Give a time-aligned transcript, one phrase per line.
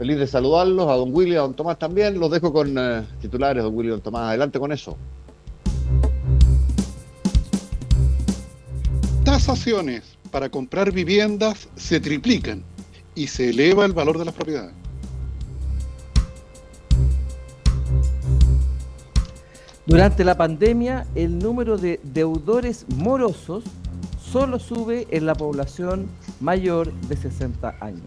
[0.00, 2.18] Feliz de saludarlos, a don Willy, a don Tomás también.
[2.18, 4.30] Los dejo con eh, titulares, don Willy y don Tomás.
[4.30, 4.96] Adelante con eso.
[9.22, 12.62] Tasaciones para comprar viviendas se triplican
[13.14, 14.72] y se eleva el valor de las propiedades.
[19.84, 23.64] Durante la pandemia, el número de deudores morosos
[24.18, 26.06] solo sube en la población
[26.40, 28.06] mayor de 60 años.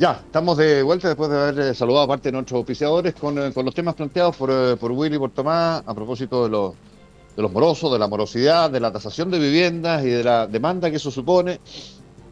[0.00, 3.36] Ya, estamos de vuelta después de haber eh, saludado a parte de nuestros oficiadores con,
[3.36, 6.48] eh, con los temas planteados por, eh, por Willy y por Tomás a propósito de
[6.48, 10.96] los, morosos, de la morosidad, de la tasación de viviendas y de la demanda que
[10.96, 11.60] eso supone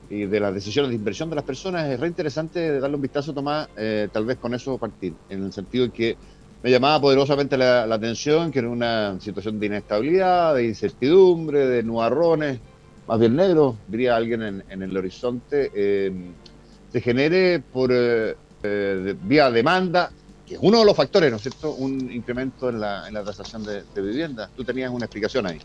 [0.08, 1.90] y de las decisiones de inversión de las personas.
[1.90, 3.68] Es re interesante darle un vistazo, Tomás,
[4.12, 6.16] tal vez con eso partir, en el sentido de que
[6.62, 12.60] me llamaba poderosamente la, atención que en una situación de inestabilidad, de incertidumbre, de nubarrones,
[13.06, 15.70] más bien negros, diría alguien en, en el horizonte,
[16.92, 20.10] se genere por eh, eh, vía demanda,
[20.46, 23.22] que es uno de los factores, ¿no es cierto?, un incremento en la, en la
[23.22, 24.50] tasación de, de viviendas.
[24.56, 25.58] Tú tenías una explicación ahí.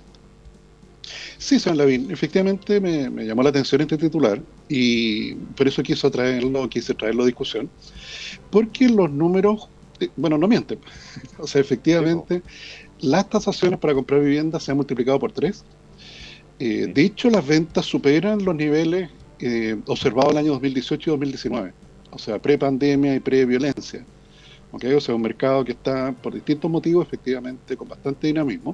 [1.37, 6.69] Sí, señor Lavín, efectivamente me, llamó la atención este titular y por eso quise traerlo,
[6.69, 7.69] quise traerlo a discusión,
[8.49, 9.67] porque los números,
[9.99, 10.79] eh, bueno, no mienten.
[11.37, 12.41] o sea, efectivamente,
[13.01, 15.63] las tasaciones para comprar viviendas se han multiplicado por tres.
[16.59, 19.09] de hecho, las ventas superan los niveles
[19.45, 21.73] eh, observado el año 2018 y 2019,
[22.11, 24.05] o sea, pre-pandemia y pre-violencia.
[24.71, 24.93] ¿okay?
[24.93, 28.73] O sea, un mercado que está, por distintos motivos, efectivamente, con bastante dinamismo.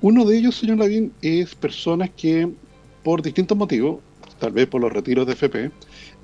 [0.00, 2.50] Uno de ellos, señor Lavín, es personas que,
[3.04, 4.00] por distintos motivos,
[4.40, 5.70] tal vez por los retiros de FP,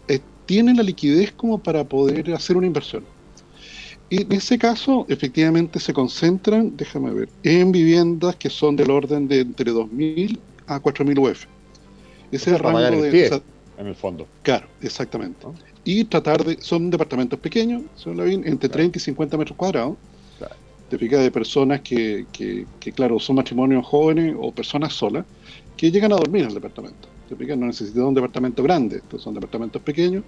[0.08, 3.04] eh, tienen la liquidez como para poder hacer una inversión.
[4.10, 9.28] Y en ese caso, efectivamente, se concentran, déjame ver, en viviendas que son del orden
[9.28, 11.46] de entre 2.000 a 4.000 UF.
[12.32, 13.40] Ese es el rango de
[13.78, 14.26] en el fondo.
[14.42, 15.46] Claro, exactamente.
[15.84, 19.96] Y tratar de, son departamentos pequeños, son entre 30 y 50 metros cuadrados.
[20.88, 25.24] Te fijas de personas que, que, claro, son matrimonios jóvenes o personas solas,
[25.76, 27.08] que llegan a dormir en el departamento.
[27.28, 30.22] Te fijas, no necesitan un departamento grande, estos son departamentos pequeños,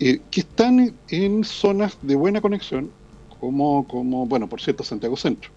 [0.00, 2.90] eh, que están en zonas de buena conexión,
[3.38, 5.52] como, como bueno, por cierto, Santiago Centro,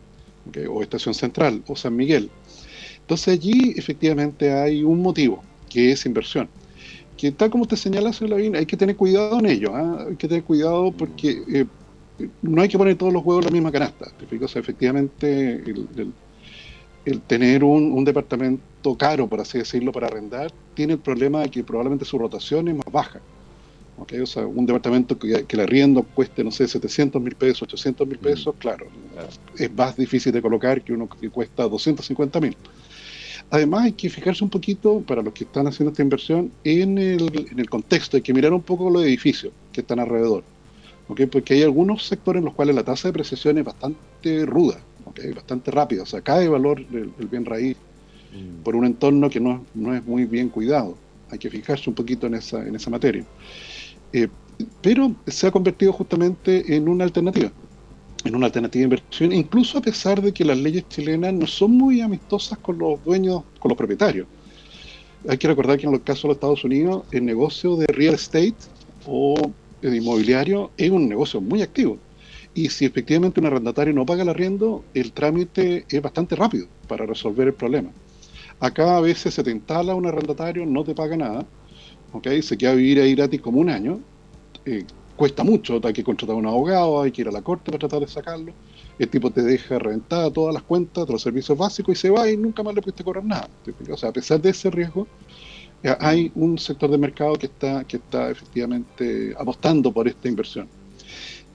[0.70, 2.30] o Estación Central, o San Miguel.
[3.00, 6.50] Entonces allí efectivamente hay un motivo, que es inversión
[7.18, 10.06] que tal como te señala, señor Lavín, hay que tener cuidado en ello, ¿ah?
[10.09, 11.66] hay que tener cuidado porque eh,
[12.41, 14.12] no hay que poner todos los huevos en la misma canasta.
[14.12, 15.63] ¿te efectivamente,
[17.06, 21.63] el, tener un, departamento caro, por así decirlo, para arrendar, tiene el problema de que
[21.63, 23.19] probablemente su rotación es más baja.
[23.97, 24.19] ¿okay?
[24.19, 28.07] O sea, un departamento que, que el arriendo cueste, no sé, 700 mil pesos, 800
[28.07, 28.88] mil pesos, claro,
[29.57, 32.56] es más difícil de colocar que uno que cuesta 250 mil.
[33.53, 37.47] Además hay que fijarse un poquito, para los que están haciendo esta inversión, en el,
[37.52, 40.44] en el contexto, hay que mirar un poco los edificios que están alrededor.
[41.08, 41.28] ¿okay?
[41.28, 45.32] Porque hay algunos sectores en los cuales la tasa de depreciación es bastante ruda, ¿okay?
[45.34, 47.78] bastante rápida, o sea, cae el valor del, bien raíz
[48.34, 48.64] mm.
[48.64, 50.97] por un entorno que no, no, es muy bien cuidado.
[51.29, 53.23] Hay que fijarse un poquito en esa, en esa materia.
[54.14, 54.29] Eh,
[54.82, 57.52] pero se ha convertido justamente en una alternativa
[58.23, 61.72] en una alternativa de inversión, incluso a pesar de que las leyes chilenas no son
[61.72, 64.28] muy amistosas con los dueños, con los propietarios.
[65.28, 68.16] Hay que recordar que en el caso de los Estados Unidos, el negocio de real
[68.16, 68.55] estate
[69.05, 69.35] o
[69.81, 71.97] el inmobiliario es un negocio muy activo.
[72.55, 77.05] Y si efectivamente un arrendatario no paga el arriendo, el trámite es bastante rápido para
[77.05, 77.90] resolver el problema.
[78.59, 81.46] Acá a veces se te instala un arrendatario, no te paga nada,
[82.14, 82.41] ¿okay?
[82.41, 83.99] se queda a vivir ahí gratis como un año,
[84.66, 84.85] eh,
[85.16, 87.80] cuesta mucho, hay que contratar a un abogado, hay que ir a la corte para
[87.80, 88.54] tratar de sacarlo,
[89.00, 92.30] el tipo te deja reventada todas las cuentas de los servicios básicos y se va
[92.30, 93.50] y nunca más le pudiste cobrar nada.
[93.90, 95.08] O sea, a pesar de ese riesgo,
[95.84, 100.68] eh, hay un sector de mercado que está, que está efectivamente apostando por esta inversión.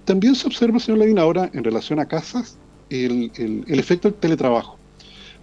[0.05, 2.57] También se observa, señor Levin, ahora en relación a casas,
[2.91, 4.79] el, el, efecto del teletrabajo.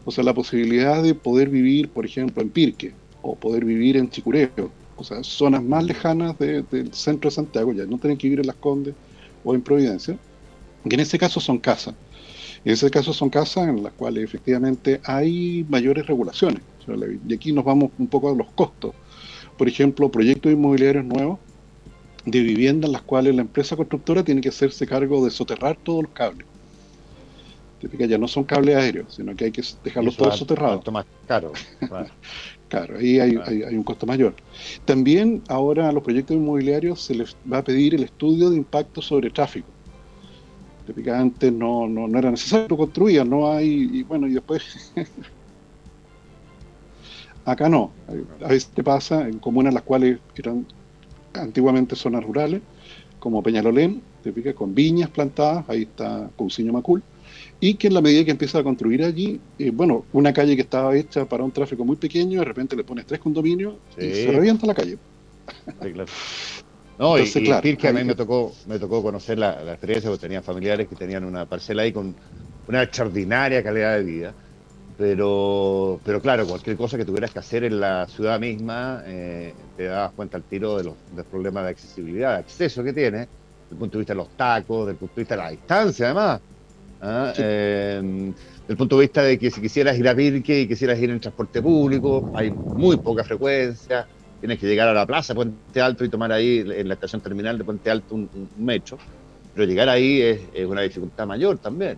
[0.06, 4.10] O sea, la posibilidad de poder vivir, por ejemplo, en Pirque o poder vivir en
[4.10, 8.39] Chicureo, o sea, zonas más lejanas del centro de Santiago, ya no tienen que vivir
[8.39, 8.95] en Las Condes
[9.44, 10.18] o en Providencia,
[10.88, 11.95] que en ese caso son casas.
[12.63, 16.62] En ese caso son casas en las cuales efectivamente hay mayores regulaciones.
[17.27, 18.94] Y aquí nos vamos un poco a los costos.
[19.57, 21.39] Por ejemplo, proyectos inmobiliarios nuevos
[22.25, 26.03] de viviendas en las cuales la empresa constructora tiene que hacerse cargo de soterrar todos
[26.03, 26.45] los cables.
[27.81, 30.83] Ya no son cables aéreos, sino que hay que dejarlos todos soterrados.
[30.92, 31.51] más caro.
[31.88, 32.09] claro,
[32.72, 34.36] ahí hay, hay, un costo mayor.
[34.86, 39.02] También ahora a los proyectos inmobiliarios se les va a pedir el estudio de impacto
[39.02, 39.68] sobre tráfico
[41.14, 44.94] antes no, no, no era necesario construir, no hay, y bueno, y después
[47.46, 47.92] acá no.
[48.44, 50.66] A veces te pasa en comunas las cuales eran
[51.34, 52.62] antiguamente zonas rurales,
[53.20, 57.02] como Peñalolén, te pica con viñas plantadas, ahí está Cousiño Macul,
[57.60, 60.62] y que en la medida que empieza a construir allí, eh, bueno, una calle que
[60.62, 64.31] estaba hecha para un tráfico muy pequeño, de repente le pones tres condominios y se
[64.31, 64.98] revienta la calle.
[66.98, 70.42] No, y, claro, que a mí me tocó, me tocó conocer la, experiencia, porque tenía
[70.42, 72.16] familiares que tenían una parcela ahí con
[72.69, 74.34] una extraordinaria calidad de vida.
[74.98, 79.84] Pero, pero claro, cualquier cosa que tuvieras que hacer en la ciudad misma, eh, te
[79.88, 83.72] dabas cuenta al tiro de los, del problema de accesibilidad, de acceso que tiene, desde
[83.72, 86.06] el punto de vista de los tacos, desde el punto de vista de la distancia
[86.06, 86.42] además.
[87.01, 87.33] ¿Ah?
[87.38, 91.00] Eh, desde el punto de vista de que si quisieras ir a Pirque y quisieras
[91.00, 94.07] ir en transporte público, hay muy poca frecuencia
[94.45, 97.57] tienes que llegar a la plaza Puente Alto y tomar ahí en la estación terminal
[97.57, 98.97] de Puente Alto un, metro,
[99.53, 101.97] pero llegar ahí es, una dificultad mayor también.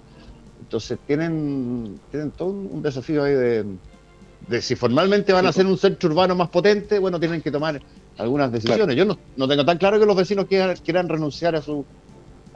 [0.59, 6.09] Entonces tienen, tienen todo un desafío ahí de, si formalmente van a ser un centro
[6.09, 7.81] urbano más potente, bueno, tienen que tomar
[8.17, 8.95] algunas decisiones.
[8.95, 11.85] Yo no, no, tengo tan claro que los vecinos quieran, quieran renunciar a su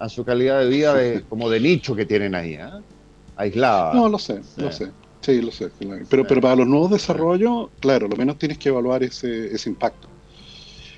[0.01, 2.69] a su calidad de vida de, como de nicho que tienen ahí, ¿eh?
[3.35, 3.93] aislada.
[3.93, 4.89] No, lo sé, lo sé.
[5.21, 5.69] Sí, lo sé.
[6.09, 10.07] Pero, pero para los nuevos desarrollos, claro, lo menos tienes que evaluar ese, ese impacto.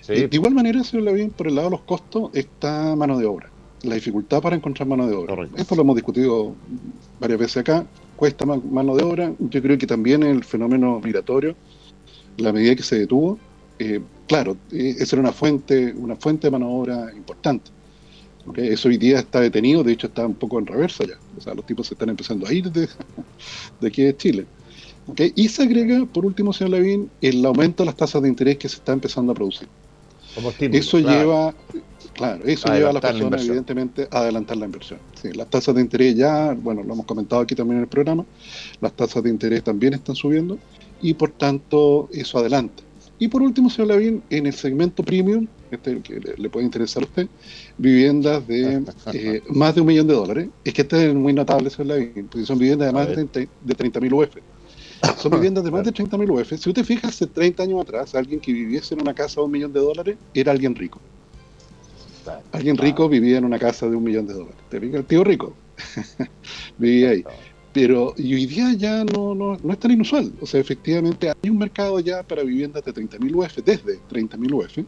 [0.08, 3.50] De, igual manera, señor Levin, por el lado de los costos está mano de obra.
[3.84, 5.48] La dificultad para encontrar mano de obra.
[5.58, 6.56] Esto lo hemos discutido
[7.20, 7.86] varias veces acá.
[8.16, 9.34] Cuesta mano de obra.
[9.40, 11.56] Yo creo que también el fenómeno migratorio,
[12.38, 13.38] la medida que se detuvo,
[13.80, 17.72] eh, claro, eh, esa era una fuente, una fuente de mano de obra importante.
[18.56, 21.16] Eso hoy día está detenido, de hecho está un poco en reversa ya.
[21.38, 22.90] O sea, los tipos se están empezando a ir de,
[23.88, 24.46] aquí de Chile.
[25.36, 28.70] Y se agrega, por último, señor Lavín, el aumento de las tasas de interés que
[28.70, 29.68] se está empezando a producir.
[30.60, 31.54] eso lleva,
[32.14, 35.00] claro, eso lleva a las personas, evidentemente, a adelantar la inversión.
[35.22, 38.26] Sí, las tasas de interés ya, bueno, lo hemos comentado aquí también en el programa,
[38.80, 40.58] las tasas de interés también están subiendo
[41.02, 42.82] y por tanto eso adelanta.
[43.20, 47.06] Y por último, señor Lavín, en el segmento premium, este que le, puede interesar a
[47.06, 47.28] usted,
[47.78, 48.84] viviendas de
[49.14, 50.50] eh, más de un millón de dólares.
[50.64, 54.00] Es que este es muy notable, señor Lavín, porque son viviendas de más de 30
[54.00, 54.38] mil UF.
[55.18, 56.54] Son viviendas de más de 30 mil UF.
[56.58, 59.52] Si usted fija, hace 30 años atrás, alguien que viviese en una casa de un
[59.52, 61.00] millón de dólares era alguien rico.
[62.52, 64.56] Alguien rico vivía en una casa de un millón de dólares.
[64.70, 64.96] ¿Te fijas?
[64.96, 65.54] El tío rico
[66.78, 67.24] vivía ahí.
[67.74, 70.32] Pero y hoy día ya no, no, no, es tan inusual.
[70.40, 74.86] O sea, efectivamente hay un mercado ya para viviendas de 30.000 UF, desde 30.000 UF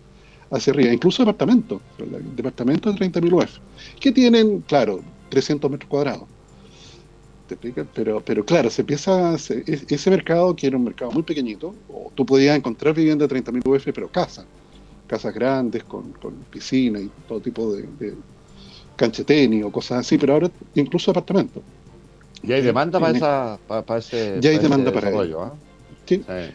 [0.52, 1.82] hacia arriba, incluso departamentos,
[2.36, 3.58] departamentos de 30.000 UF,
[4.00, 6.28] que tienen, claro, 300 metros cuadrados.
[7.48, 7.56] ¿Te
[7.94, 12.26] Pero, pero claro, se empieza, ese mercado que era un mercado muy pequeñito, o tú
[12.26, 14.46] podías encontrar viviendas de 30.000 UF, pero casas,
[15.08, 18.14] casas grandes con, con piscina y todo tipo de, de
[19.64, 21.62] o cosas así, pero ahora incluso departamentos.
[22.48, 25.42] ¿Y hay demanda para, esa, para, ese Ya hay demanda para ello.
[25.42, 25.54] ¿ah?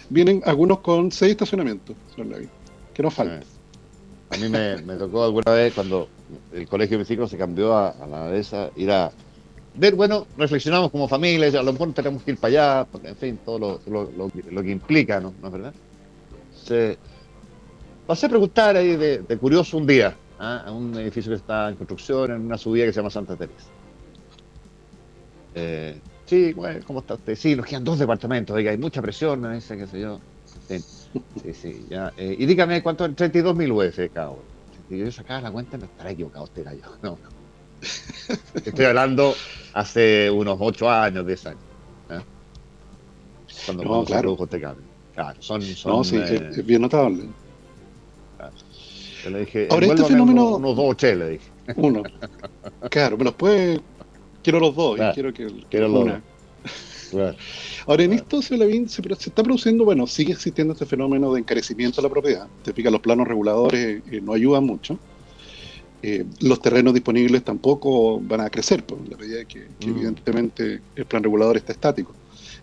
[0.09, 1.97] Vienen algunos con seis estacionamientos,
[2.95, 3.43] que no faltan.
[4.31, 6.09] A mí me, tocó alguna vez cuando
[6.53, 9.11] el colegio de mis hijos se cambió a, la de esa, ir a
[9.75, 13.17] ver, bueno, reflexionamos como familia, a lo mejor tenemos que ir para allá, porque en
[13.17, 15.35] fin, todo lo, que implica, ¿no?
[15.41, 15.75] ¿No es verdad?
[16.65, 16.97] Se,
[18.07, 20.63] pasé a preguntar ahí de, curioso un día, ¿ah?
[20.67, 23.67] a un edificio que está en construcción, en una subida que se llama Santa Teresa.
[25.55, 27.37] Eh, sí, bueno, ¿cómo está usted?
[27.37, 30.21] Sí, nos quedan dos departamentos, oiga, hay mucha presión, me dice, qué sé yo.
[30.69, 32.13] Sí, sí, ya.
[32.17, 34.43] Eh, y dígame cuánto, 32 mil UF cada uno.
[34.89, 36.83] Si yo sacaba la cuenta, no estará equivocado este gallo.
[37.03, 37.41] No, no.
[38.65, 39.35] Estoy hablando
[39.73, 41.61] hace unos 8 años, 10 años.
[42.11, 42.21] ¿eh?
[43.65, 44.37] Cuando no, claro.
[44.39, 44.85] este cambio.
[45.15, 47.25] Claro, son, son no, sí, eh, es bien notable.
[49.29, 50.57] Le dije, Ahora, este fenómeno.
[50.57, 51.51] Unos, dos che, le dije.
[51.77, 52.03] Uno.
[52.91, 53.81] Claro, me los puede.
[54.43, 55.47] Quiero los dos y quiero que.
[55.69, 57.35] Quiero los dos.
[57.87, 58.57] Ahora, en esto se,
[58.89, 62.47] se, está produciendo, bueno, sigue existiendo este fenómeno de encarecimiento de la propiedad.
[62.63, 64.99] Te fijas, los planos reguladores eh, no ayudan mucho.
[66.03, 69.91] Eh, los terrenos disponibles tampoco van a crecer, por pues, la medida que, que mm.
[69.91, 72.15] evidentemente el plan regulador está estático.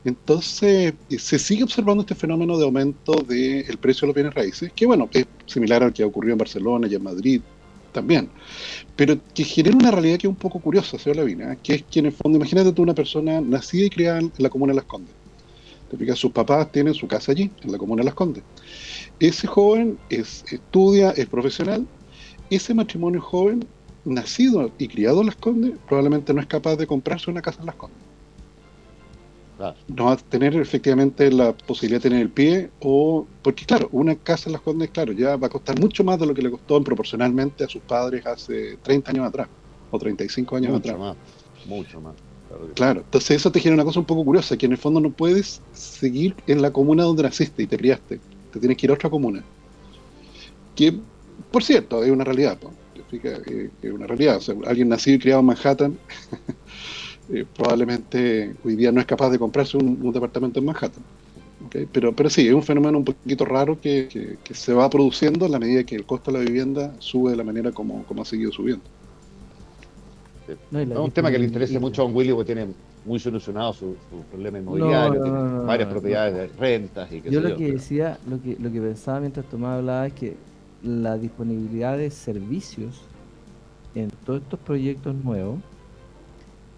[0.05, 4.71] Entonces, eh, se sigue observando este fenómeno de aumento del precio de los bienes raíces,
[4.73, 7.41] que bueno, es similar al que ha ocurrido en Barcelona y en Madrid
[7.97, 8.29] también,
[8.95, 11.99] pero que genera una realidad que es un poco curiosa, señor Lavina, que es que
[11.99, 14.85] en el fondo, imagínate tú una persona nacida y criada en la comuna de Las
[14.85, 15.15] Condes.
[15.89, 18.43] Te sus papás tienen su casa allí, en la comuna de Las Condes.
[19.19, 21.87] Ese joven es, estudia, es profesional,
[22.51, 23.65] ese matrimonio joven,
[24.05, 27.65] nacido y criado en Las Condes, probablemente no es capaz de comprarse una casa en
[27.65, 28.06] Las Condes
[29.87, 34.15] no va a tener efectivamente la posibilidad de tener el pie, o porque claro, una
[34.15, 36.51] casa en las Condes, claro, ya va a costar mucho más de lo que le
[36.51, 39.47] costó proporcionalmente a sus padres hace 30 años atrás,
[39.89, 40.99] o 35 años mucho atrás.
[40.99, 41.17] Más,
[41.65, 42.13] mucho más.
[42.75, 45.11] Claro, entonces eso te genera una cosa un poco curiosa, que en el fondo no
[45.11, 48.19] puedes seguir en la comuna donde naciste y te criaste,
[48.53, 49.43] te tienes que ir a otra comuna.
[50.75, 50.93] Que,
[51.51, 52.57] por cierto, es una realidad,
[53.11, 54.37] eh, es una realidad.
[54.37, 55.97] O sea, alguien nacido y criado en Manhattan
[57.29, 61.03] Eh, probablemente hoy día no es capaz de comprarse un, departamento en Manhattan.
[61.91, 65.59] Pero, pero sí, es un fenómeno un poquito raro que, se va produciendo a la
[65.59, 68.51] medida que el costo de la vivienda sube de la manera como, como ha seguido
[68.51, 68.83] subiendo.
[70.47, 73.95] es un tema que le interesa mucho a un Willy porque tiene muy solucionado su,
[74.29, 78.55] problema inmobiliario, tiene varias propiedades de rentas y que Yo lo que decía, lo que,
[78.59, 80.35] lo que pensaba mientras Tomás hablaba es que
[80.83, 83.01] la disponibilidad de servicios
[83.95, 85.59] en todos estos proyectos nuevos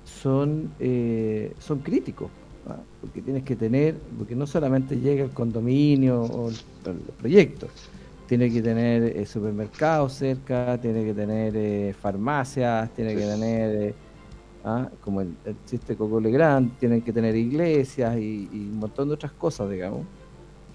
[0.09, 2.29] son, eh, son críticos,
[3.01, 6.55] porque tienes que tener, porque no solamente llega el condominio o el,
[7.17, 7.67] proyecto,
[8.27, 13.93] tiene que tener eh, supermercados cerca, tiene que tener eh, farmacias, tiene que tener,
[14.63, 14.89] ¿ah?
[15.03, 15.33] como el,
[15.65, 20.01] chiste Coco Legrand, tienen que tener iglesias y, un montón de otras cosas, digamos,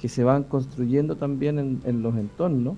[0.00, 2.76] que se van construyendo también en, en los entornos.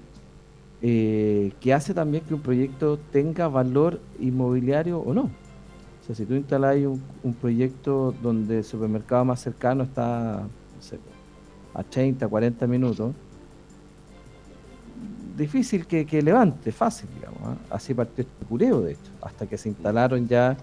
[0.80, 5.30] que hace también que un proyecto tenga valor inmobiliario o no
[6.06, 10.46] sea, si tú instalas un, proyecto donde el supermercado más cercano está
[11.74, 13.14] a 30, 40 minutos,
[15.36, 17.40] difícil que, levante, fácil, digamos.
[17.42, 17.56] ¿ah?
[17.70, 20.56] Así partió este cureo, de hecho, hasta que se instalaron ya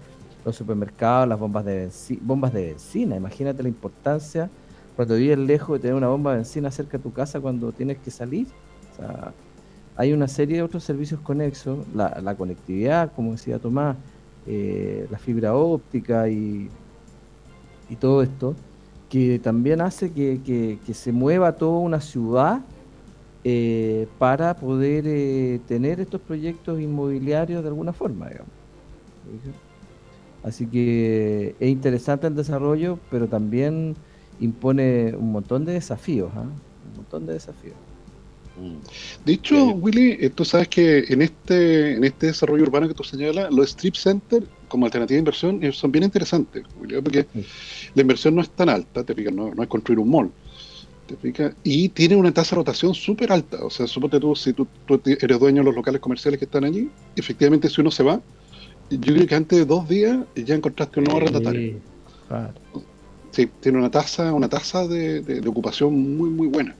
[0.44, 1.90] los supermercados, las bombas de,
[2.22, 3.16] bombas de benzina.
[3.16, 4.50] Imagínate la importancia
[4.96, 7.98] cuando vives lejos de tener una bomba de benzina cerca de tu casa cuando tienes
[7.98, 8.46] que salir.
[9.96, 13.96] Hay una serie de otros servicios conexos, la, la conectividad, como decía Tomás,
[14.46, 16.68] eh, la fibra óptica y,
[17.88, 18.54] y, todo esto,
[19.08, 22.60] que también hace que, se mueva toda una ciudad
[23.42, 28.52] eh, para poder eh, tener estos proyectos inmobiliarios de alguna forma, digamos.
[30.42, 33.94] Así que es interesante el desarrollo, pero también
[34.40, 36.42] impone un montón de desafíos, ¿ah?
[36.42, 37.76] un montón de desafíos.
[39.24, 43.02] De hecho, Willy, eh, tú sabes que en este, en este desarrollo urbano que tú
[43.02, 47.26] señalas, los strip centers como alternativa de inversión eh, son bien interesantes, Willy, porque
[47.94, 50.30] la inversión no es tan alta, te fijas, no, es construir un mall,
[51.06, 53.64] te fijas, y tiene una tasa de rotación súper alta.
[53.64, 54.68] O sea, suponte tú, si tú,
[55.04, 58.20] eres dueño de los locales comerciales que están allí, efectivamente, si uno se va,
[58.90, 61.80] yo creo que antes de dos días ya encontraste un nuevo arrendatario.
[63.32, 66.76] Sí, tiene una tasa, una tasa de ocupación muy, muy buena.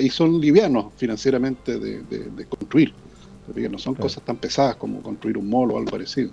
[0.00, 2.92] Y son livianos financieramente de, construir.
[3.70, 6.30] No son cosas tan pesadas como construir un mall o algo parecido.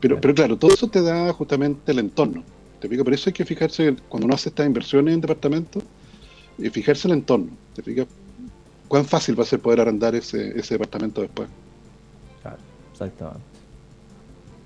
[0.00, 2.42] Pero, pero claro, todo eso te da justamente el entorno.
[2.80, 5.82] ¿te Por eso hay que fijarse, cuando uno hace estas inversiones en departamentos,
[6.58, 7.50] y fijarse el entorno.
[7.74, 8.06] ¿Te fijas?
[8.88, 11.48] ¿Cuán fácil va a ser poder arrendar ese, ese departamento después?
[12.42, 12.58] Claro,
[12.92, 13.40] exactamente.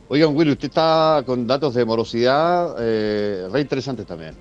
[0.09, 4.35] Oigan, Willy, usted está con datos de morosidad eh, re interesantes también.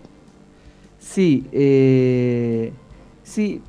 [1.00, 2.74] Sí, eh,
[3.30, 3.62] Sí,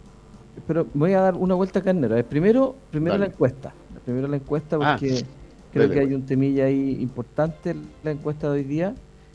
[0.67, 2.23] pero voy a dar una vuelta carnera.
[2.23, 3.75] Primero, primero la encuesta.
[4.07, 5.23] Primero la encuesta ah, porque
[5.71, 8.95] creo que hay un temilla ahí importante la encuesta de hoy día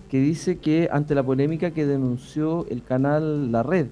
[0.09, 3.87] que dice que ante la polémica que denunció el canal La Red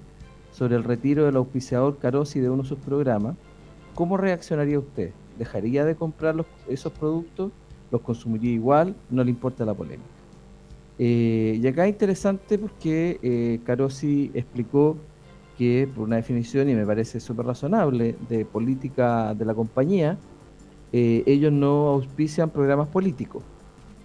[0.50, 3.36] sobre el retiro del auspiciador Carosi de uno de sus programas,
[3.94, 5.12] ¿cómo reaccionaría usted?
[5.38, 7.52] ¿Dejaría de comprar esos productos?
[7.92, 8.96] ¿Los consumiría igual?
[9.08, 10.08] ¿No le importa la polémica?
[10.98, 14.96] Eh, y acá es interesante porque eh, Carosi explicó
[15.56, 20.18] que por una definición, y me parece súper razonable, de política de la compañía,
[20.92, 23.42] eh, ellos no auspician programas políticos.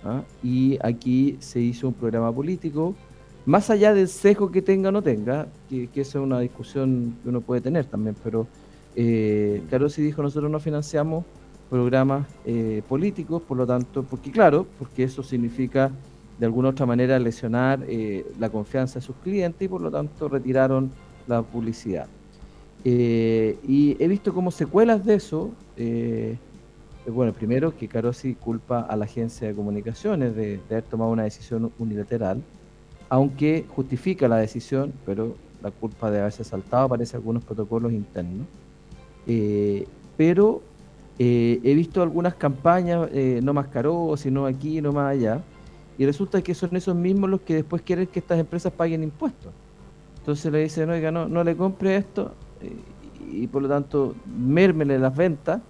[0.03, 0.21] ¿ah?
[0.43, 2.95] Y aquí se hizo un programa político,
[3.45, 7.15] más allá del sesgo que tenga o no tenga, que, que eso es una discusión
[7.23, 8.47] que uno puede tener también, pero
[8.95, 11.23] Eh, Carosi dijo, nosotros no financiamos
[11.69, 15.91] programas eh, políticos, por lo tanto, porque claro, porque eso significa
[16.39, 20.27] de alguna otra manera lesionar eh, la confianza de sus clientes y por lo tanto
[20.27, 20.89] retiraron
[21.27, 22.07] la publicidad.
[22.85, 25.51] Eh, y he visto como secuelas de eso,
[27.07, 31.71] bueno, primero que Carosi culpa a la agencia de comunicaciones de, haber tomado una decisión
[31.79, 32.41] unilateral,
[33.09, 38.45] aunque justifica la decisión, pero la culpa de haberse saltado parece algunos protocolos internos.
[40.17, 40.61] pero
[41.21, 45.41] eh, he visto algunas campañas, eh, no más caro, sino aquí, no más allá,
[45.97, 49.51] y resulta que son esos mismos los que después quieren que estas empresas paguen impuestos.
[50.19, 52.75] Entonces le dicen, oiga, no, no le compre esto, eh,
[53.31, 55.61] y, por lo tanto, mérmele las ventas,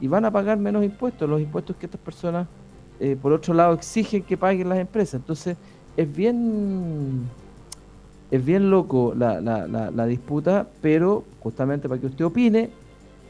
[0.00, 2.46] y van a pagar menos impuestos, los impuestos que estas personas,
[3.20, 5.14] por otro lado, exigen que paguen las empresas.
[5.14, 5.56] Entonces,
[5.96, 7.28] es bien
[8.30, 12.70] es bien loco la, la, la disputa, pero justamente para que usted opine,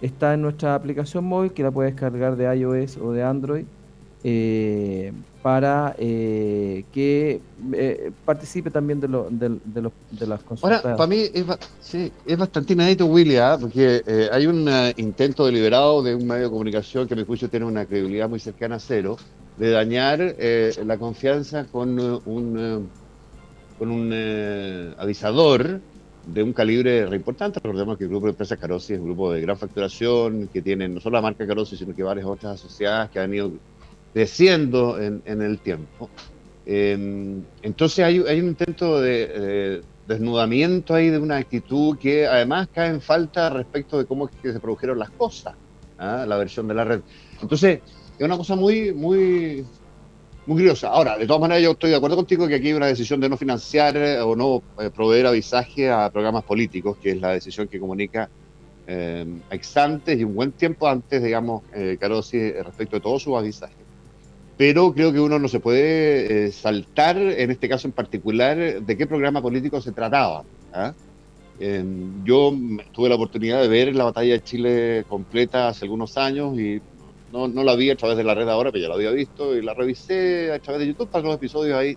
[0.01, 3.65] está en nuestra aplicación móvil que la puedes descargar de iOS o de Android
[4.27, 5.13] eh,
[5.43, 7.43] para eh, que
[7.75, 10.83] eh, participe también de, lo, de, de, las consultas.
[10.83, 11.45] Ahora, para mí es,
[11.83, 13.59] sí, es bastante inédito, Willy, ¿ah?
[13.61, 14.03] porque
[14.33, 14.67] hay un
[14.97, 18.41] intento deliberado de un medio de comunicación que a mi juicio tiene una credibilidad muy
[18.41, 19.19] cercana a cero,
[19.59, 20.35] de dañar
[20.83, 22.89] la confianza con un,
[23.79, 25.83] con un avisador
[26.27, 27.61] de un calibre re importante.
[27.63, 30.89] Recordemos que el grupo de empresas Carosi es un grupo de gran facturación, que tiene
[30.89, 33.53] no solo la marca Carosi, sino que varias otras asociadas que han ido
[34.15, 36.09] creciendo en, el tiempo.
[36.65, 43.01] Em, entonces hay, un intento de, desnudamiento ahí de una actitud que además cae en
[43.01, 45.55] falta respecto de cómo es que se produjeron las cosas,
[45.99, 46.25] ¿ah?
[46.27, 47.01] la versión de la red.
[47.41, 47.81] Entonces,
[48.19, 49.67] es una cosa muy, muy,
[50.47, 50.89] muy curiosa.
[50.89, 53.29] Ahora, de todas maneras, yo estoy de acuerdo contigo que aquí hay una decisión de
[53.29, 57.67] no financiar eh, o no eh, proveer avisaje a programas políticos, que es la decisión
[57.67, 58.31] que comunica
[58.87, 63.35] eh, ex antes y un buen tiempo antes, digamos, eh, Carosi, respecto de todos sus
[63.37, 63.84] avisajes.
[64.57, 69.07] Pero creo que uno no se puede saltar, en este caso en particular, de qué
[69.07, 70.45] programa político se trataba.
[70.73, 70.93] ¿ah?
[72.25, 72.53] yo
[72.93, 76.81] tuve la oportunidad de ver la batalla de Chile completa hace algunos años y
[77.33, 79.57] no, no la vi a través de la red ahora, pero ya la había visto
[79.57, 81.97] y la revisé a través de YouTube para los episodios ahí.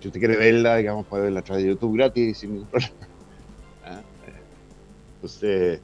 [0.00, 2.94] Si usted quiere verla, digamos, puede verla a través de YouTube gratis sin ningún problema.
[3.88, 4.32] Ah, eh,
[5.14, 5.80] entonces,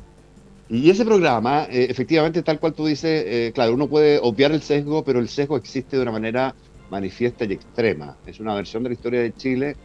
[0.68, 4.62] y ese programa, eh, efectivamente, tal cual tú dices, eh, claro, uno puede obviar el
[4.62, 6.55] sesgo, pero el sesgo existe de una manera
[6.90, 8.16] manifiesta y extrema.
[8.27, 9.77] Es una versión de la historia de Chile,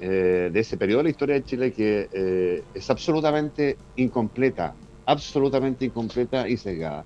[0.00, 4.72] de ese periodo de la historia de Chile que es absolutamente incompleta,
[5.06, 7.04] absolutamente incompleta y sesgada.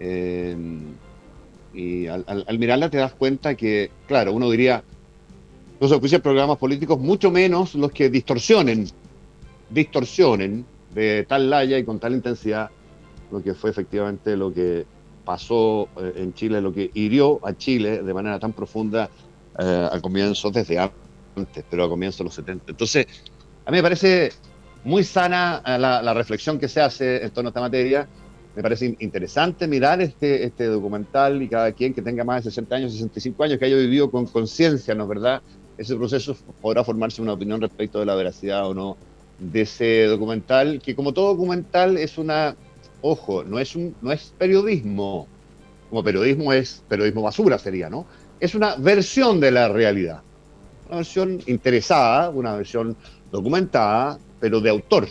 [0.00, 0.56] Eh,
[1.72, 4.82] y al, mirarla te das cuenta que, claro, uno diría,
[5.80, 8.88] no se ofician programas políticos, mucho menos los que distorsionen,
[9.70, 12.70] distorsionen de tal laya y con tal intensidad
[13.30, 14.86] lo que fue efectivamente lo que
[15.24, 19.08] pasó eh, en Chile, lo que hirió a Chile de manera tan profunda
[19.58, 22.64] eh, al comienzo, desde antes, pero a comienzos de los 70.
[22.72, 23.06] Entonces,
[23.64, 24.32] a mí me parece
[24.82, 28.08] muy sana la, la reflexión que se hace en torno a esta materia
[28.54, 32.76] me parece interesante mirar este, este documental y cada quien que tenga más de 60
[32.76, 35.42] años, 65 años, que haya vivido con conciencia, ¿no es verdad?
[35.78, 38.96] Ese proceso podrá formarse una opinión respecto de la veracidad o no
[39.40, 42.54] de ese documental, que como todo documental es una,
[43.00, 45.26] ojo, no es, un, no es periodismo,
[45.88, 48.06] como periodismo es periodismo basura sería, ¿no?
[48.38, 50.22] Es una versión de la realidad,
[50.88, 52.96] una versión interesada, una versión
[53.32, 55.08] documentada, pero de autor,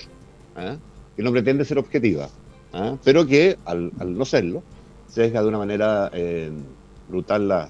[0.57, 0.77] ¿eh?
[1.15, 2.29] que no pretende ser objetiva.
[2.73, 2.97] ¿ah?
[3.03, 4.63] pero que al, no serlo,
[5.07, 6.51] sesga de una manera eh,
[7.07, 7.69] brutal la,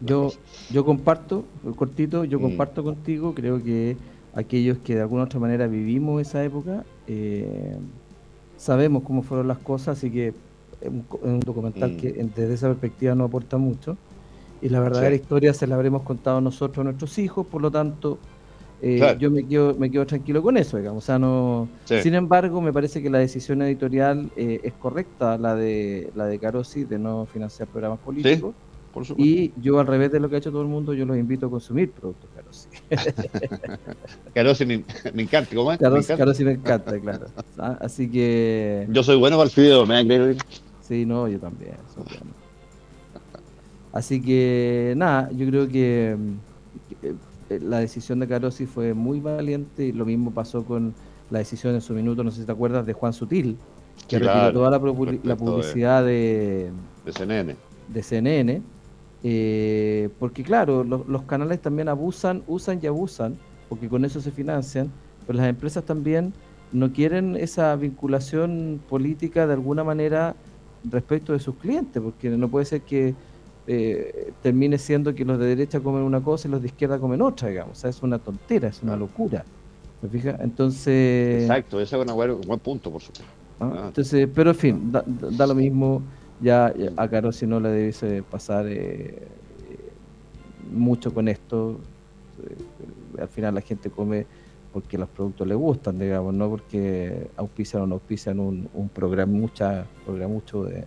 [0.00, 0.32] yo,
[0.70, 2.42] yo comparto, el cortito, yo mm.
[2.42, 3.96] comparto contigo, creo que
[4.36, 7.76] aquellos que de alguna otra manera vivimos esa época, eh,
[8.56, 10.28] sabemos cómo fueron las cosas, así que
[10.80, 10.90] es
[11.22, 11.96] un, documental mm.
[11.96, 13.96] que desde esa perspectiva no aporta mucho.
[14.60, 18.18] Y la verdadera historia se la habremos contado nosotros a nuestros hijos, por lo tanto,
[18.82, 21.02] eh, yo me quedo, me quedo tranquilo con eso, digamos.
[21.04, 21.68] O sea, no...
[21.84, 26.38] Sin embargo, me parece que la decisión editorial eh, es correcta, la de la de
[26.38, 28.54] Carosi, de no financiar programas políticos.
[29.16, 31.46] Y yo, al revés de lo que ha hecho todo el mundo, yo los invito
[31.46, 32.68] a consumir productos Carosi.
[34.34, 34.84] Carosi me,
[35.22, 35.78] encanta, ¿cómo es?
[35.78, 37.26] Carosi me encanta, claro.
[37.58, 38.86] Ah, así que...
[38.90, 40.36] Yo soy bueno para el fideo, me han
[40.80, 41.74] Sí, no, yo también.
[43.92, 46.16] Así que, nada, yo creo que
[47.02, 50.94] eh, la decisión de Carosi fue muy valiente y lo mismo pasó con
[51.30, 53.56] la decisión en su minuto, no sé si te acuerdas, de Juan Sutil,
[54.06, 56.70] que retiró toda la, publicidad de,
[57.04, 57.56] de, CNN.
[57.88, 58.62] De CNN
[59.22, 63.36] eh, porque claro, los canales también abusan, usan y abusan,
[63.68, 64.90] porque con eso se financian,
[65.26, 66.32] pero las empresas también
[66.72, 70.34] no quieren esa vinculación política de alguna manera
[70.84, 73.14] respecto de sus clientes, porque no puede ser que
[73.68, 77.20] eh, termine siendo que los de derecha comen una cosa y los de izquierda comen
[77.22, 77.78] otra, digamos.
[77.78, 79.44] O sea, es una tontera, es una locura.
[80.02, 80.38] ¿Me fijas?
[80.40, 81.42] Entonces.
[81.42, 83.24] Exacto, ese es un buen, punto, por supuesto.
[83.58, 83.72] ¿Ah?
[83.74, 83.84] Ah.
[83.88, 86.02] Entonces, pero en fin, da, lo mismo.
[86.40, 89.26] Ya, a Caro si no le debe pasar eh,
[90.70, 91.78] mucho con esto.
[92.42, 94.26] Eh, al final la gente come
[94.72, 99.32] porque los productos le gustan, digamos, no porque auspician o no auspician un, un programa,
[99.32, 100.84] mucha, programa mucho de,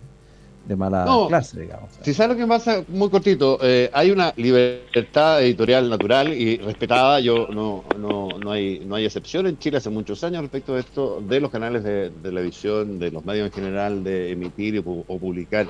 [0.64, 1.90] de mala clase, digamos.
[2.02, 7.20] Si sabes lo que pasa, muy cortito, eh, hay una libertad editorial natural y respetada,
[7.20, 10.80] yo no, no, no, hay, no hay excepción en Chile hace muchos años respecto a
[10.80, 15.66] esto, de los canales de, televisión, de los medios en general, de emitir o, publicar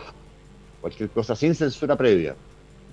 [0.81, 2.35] cualquier cosa sin censura previa.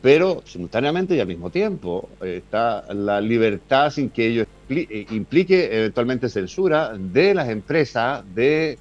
[0.02, 5.76] Pero simultáneamente y al mismo tiempo eh, está la libertad sin que ello eh, implique
[5.76, 8.78] eventualmente censura de las empresas, de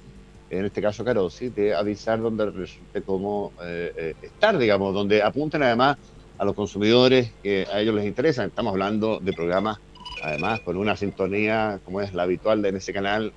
[0.49, 5.63] en este caso Carosi, de avisar donde resulte cómo eh, eh, estar, digamos, donde apunten
[5.63, 5.97] además
[6.37, 8.45] a los consumidores que a ellos les interesa.
[8.45, 9.79] Estamos hablando de programas,
[10.23, 13.33] además, con una sintonía, como es la habitual en ese canal,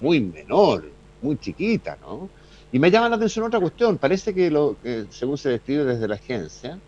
[0.00, 0.90] muy menor,
[1.22, 2.28] muy chiquita, ¿no?
[2.70, 3.96] Y me llama la atención otra cuestión.
[3.98, 4.76] Parece que, lo,
[5.10, 6.78] según se describe desde la agencia,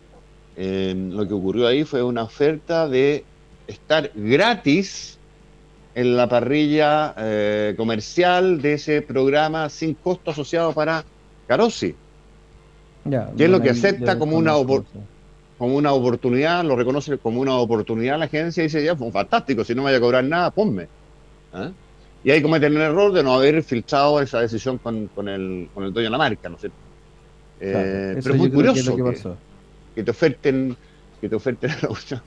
[0.57, 3.24] eh, lo que ocurrió ahí fue una oferta de
[3.66, 5.18] estar gratis
[5.94, 11.05] en la parrilla eh, comercial de ese programa sin costo asociado para
[11.46, 11.94] Carosi.
[13.37, 14.53] que es lo que acepta como una,
[15.59, 19.64] como una oportunidad, lo reconoce como una oportunidad la agencia y dice, ya, fue fantástico,
[19.64, 20.87] si no me vaya a cobrar nada, ponme.
[21.53, 21.70] ¿ah?
[22.22, 25.85] Y ahí cometen el error de no haber filtrado esa decisión con, con, el, con
[25.85, 26.70] el dueño de la marca, ¿no sé.
[27.61, 28.96] Eh, pero es muy curioso
[29.94, 30.76] que, te oferten
[31.20, 32.22] que te oferten la opción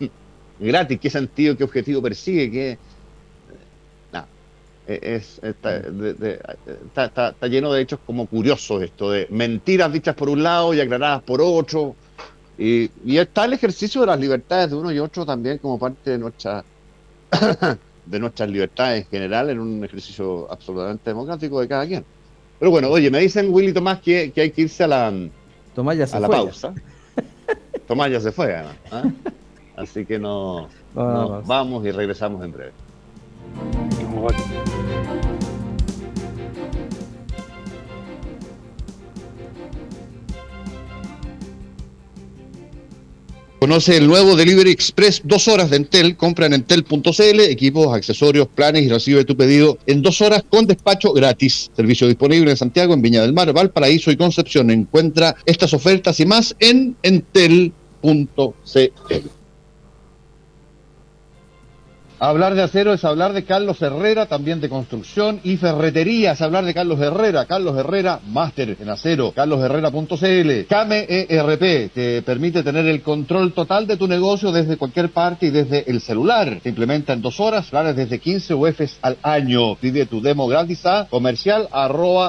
[0.60, 2.78] gratis, qué sentido, qué objetivo persigue, qué
[4.88, 5.82] es, está,
[7.06, 11.24] está, lleno de hechos como curiosos esto de mentiras dichas por un lado y aclaradas
[11.24, 11.96] por otro.
[12.58, 16.12] Y, y está el ejercicio de las libertades de uno y otro también como parte
[16.12, 16.63] de nuestra
[18.06, 22.06] de nuestras libertades en general en un ejercicio absolutamente democrático de cada quien.
[22.60, 25.13] Pero bueno, oye, me dicen Willy Tomás que, que hay que irse a la,
[25.74, 26.74] Tomás ya se a la pausa.
[27.88, 28.74] Tomás ya se fue, ¿ah?
[29.76, 32.72] Así que no, vamos y regresamos en breve.
[43.63, 46.17] Conoce el nuevo Delivery Express, dos horas de Entel.
[46.17, 51.13] Compra en entel.cl, equipos, accesorios, planes y recibe tu pedido en dos horas con despacho
[51.13, 51.71] gratis.
[51.73, 54.69] Servicio disponible en Santiago, en Viña del Mar, Valparaíso y Concepción.
[54.69, 57.71] Encuentra estas ofertas y más en entel.cl.
[62.25, 66.31] Hablar de acero es hablar de Carlos Herrera, también de construcción y ferretería.
[66.31, 67.43] Es hablar de Carlos Herrera.
[67.47, 69.33] Carlos Herrera, máster en acero.
[69.33, 70.67] carlosherrera.cl.
[70.69, 75.49] Came ERP te permite tener el control total de tu negocio desde cualquier parte y
[75.49, 76.59] desde el celular.
[76.63, 79.75] Se implementa en dos horas, planes desde 15 UFs al año.
[79.75, 81.67] Pide tu demo gratis a comercial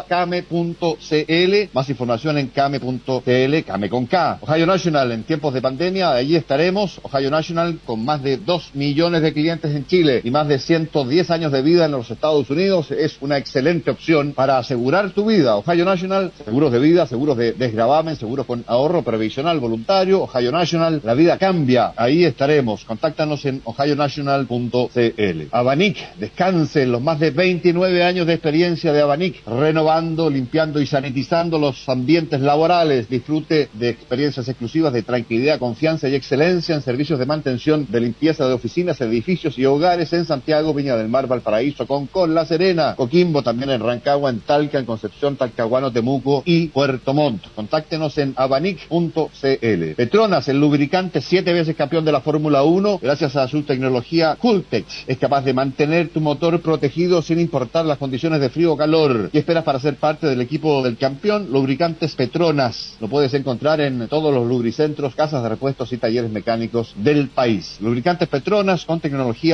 [0.09, 1.54] came.cl.
[1.72, 4.38] Más información en came.cl, came con K.
[4.40, 6.98] Ohio National, en tiempos de pandemia, allí estaremos.
[7.04, 11.31] Ohio National con más de 2 millones de clientes en Chile y más de 110
[11.31, 15.57] años de vida en los Estados Unidos es una excelente opción para asegurar tu vida.
[15.57, 20.23] Ohio National, seguros de vida, seguros de desgravamen, seguros con ahorro previsional voluntario.
[20.23, 21.92] Ohio National, la vida cambia.
[21.97, 22.85] Ahí estaremos.
[22.85, 25.49] Contáctanos en ohionational.cl.
[25.51, 30.87] Abanic, descanse en los más de 29 años de experiencia de Abanic, renovando, limpiando y
[30.87, 33.09] sanitizando los ambientes laborales.
[33.09, 38.47] Disfrute de experiencias exclusivas de tranquilidad, confianza y excelencia en servicios de mantención, de limpieza
[38.47, 43.43] de oficinas, edificios y hogares en Santiago, Viña del Mar, Valparaíso, Concón, La Serena, Coquimbo,
[43.43, 47.47] también en Rancagua, en Talca, en Concepción, Talcahuano, Temuco y Puerto Montt.
[47.55, 49.95] Contáctenos en abanic.cl.
[49.97, 54.87] Petronas, el lubricante siete veces campeón de la Fórmula 1, gracias a su tecnología Cooltech,
[55.07, 59.31] es capaz de mantener tu motor protegido sin importar las condiciones de frío o calor.
[59.31, 61.49] ¿Qué esperas para ser parte del equipo del campeón?
[61.51, 62.97] Lubricantes Petronas.
[63.01, 67.79] Lo puedes encontrar en todos los lubricentros, casas de repuestos y talleres mecánicos del país.
[67.81, 69.54] Lubricantes Petronas con tecnología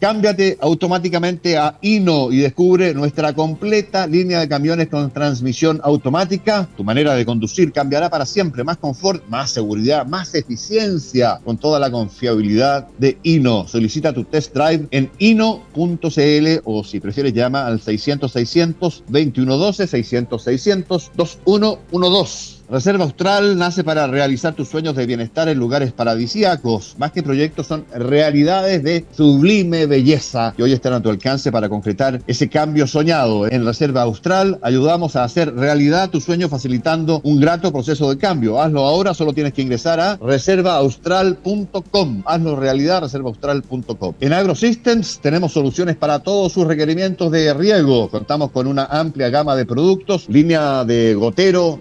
[0.00, 6.68] Cámbiate automáticamente a Ino y descubre nuestra completa línea de camiones con transmisión automática.
[6.76, 8.62] Tu manera de conducir cambiará para siempre.
[8.62, 13.66] Más confort, más seguridad, más eficiencia con toda la confiabilidad de Ino.
[13.66, 20.42] Solicita tu test drive en ino.cl o si prefieres llama al 600 600 2112 600
[20.42, 22.57] 600 2112.
[22.70, 26.96] Reserva Austral nace para realizar tus sueños de bienestar en lugares paradisíacos.
[26.98, 31.70] Más que proyectos, son realidades de sublime belleza que hoy están a tu alcance para
[31.70, 33.50] concretar ese cambio soñado.
[33.50, 38.60] En Reserva Austral ayudamos a hacer realidad tu sueño facilitando un grato proceso de cambio.
[38.60, 42.22] Hazlo ahora, solo tienes que ingresar a reservaaustral.com.
[42.26, 44.14] Hazlo realidad, reservaaustral.com.
[44.20, 48.10] En AgroSystems tenemos soluciones para todos sus requerimientos de riego.
[48.10, 51.80] Contamos con una amplia gama de productos, línea de gotero,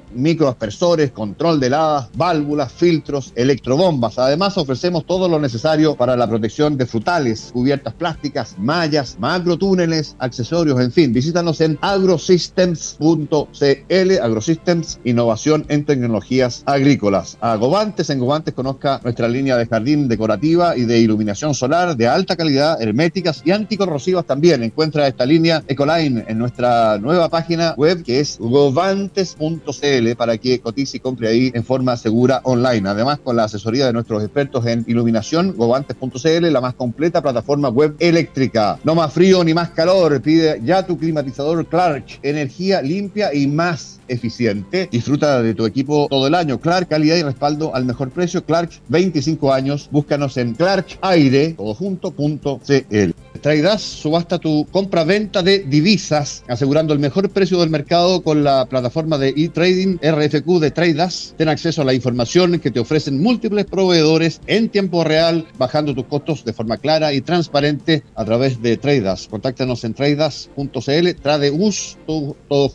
[0.78, 4.18] microaspersores control de heladas, válvulas, filtros, electrobombas.
[4.20, 10.80] Además, ofrecemos todo lo necesario para la protección de frutales, cubiertas plásticas, mallas, macrotúneles, accesorios,
[10.80, 11.12] en fin.
[11.14, 17.38] Visítanos en agrosystems.cl, Agrosystems, innovación en tecnologías agrícolas.
[17.42, 22.08] A Govantes, en Govantes conozca nuestra línea de jardín decorativa y de iluminación solar de
[22.08, 24.64] alta calidad, herméticas y anticorrosivas también.
[24.64, 31.00] Encuentra esta línea Ecoline en nuestra nueva página web que es govantes.cl para que y
[31.00, 32.90] compre ahí en forma segura online.
[32.90, 37.96] Además, con la asesoría de nuestros expertos en iluminación, gobantes.cl, la más completa plataforma web
[38.00, 38.80] eléctrica.
[38.84, 40.22] No más frío ni más calor.
[40.22, 42.06] Pide ya tu climatizador Clark.
[42.22, 44.90] Energía limpia y más eficiente.
[44.92, 46.60] Disfruta de tu equipo todo el año.
[46.60, 48.44] Clark, calidad y respaldo al mejor precio.
[48.44, 49.90] Clark, 25 años.
[49.92, 53.12] Búscanos en clarkaire, todo junto, punto CL.
[53.42, 59.18] Traidas subasta tu compra-venta de divisas, asegurando el mejor precio del mercado con la plataforma
[59.18, 61.36] de e-trading RFQ de Traidas.
[61.38, 66.06] Ten acceso a la información que te ofrecen múltiples proveedores en tiempo real, bajando tus
[66.06, 69.28] costos de forma clara y transparente a través de Traidas.
[69.28, 72.72] Contáctanos en traidas.cl, tradeus, todo, todo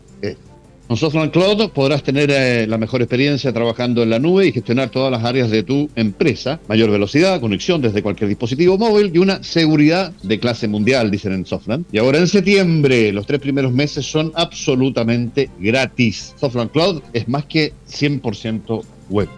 [0.87, 4.89] con Software Cloud podrás tener eh, la mejor experiencia trabajando en la nube y gestionar
[4.89, 6.59] todas las áreas de tu empresa.
[6.67, 11.45] Mayor velocidad, conexión desde cualquier dispositivo móvil y una seguridad de clase mundial, dicen en
[11.45, 11.85] Softland.
[11.91, 16.35] Y ahora en septiembre, los tres primeros meses son absolutamente gratis.
[16.39, 19.29] Softland Cloud es más que 100% web.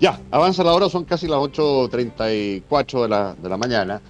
[0.00, 4.00] Ya, avanza la hora, son casi las 8.34 de la, de la mañana.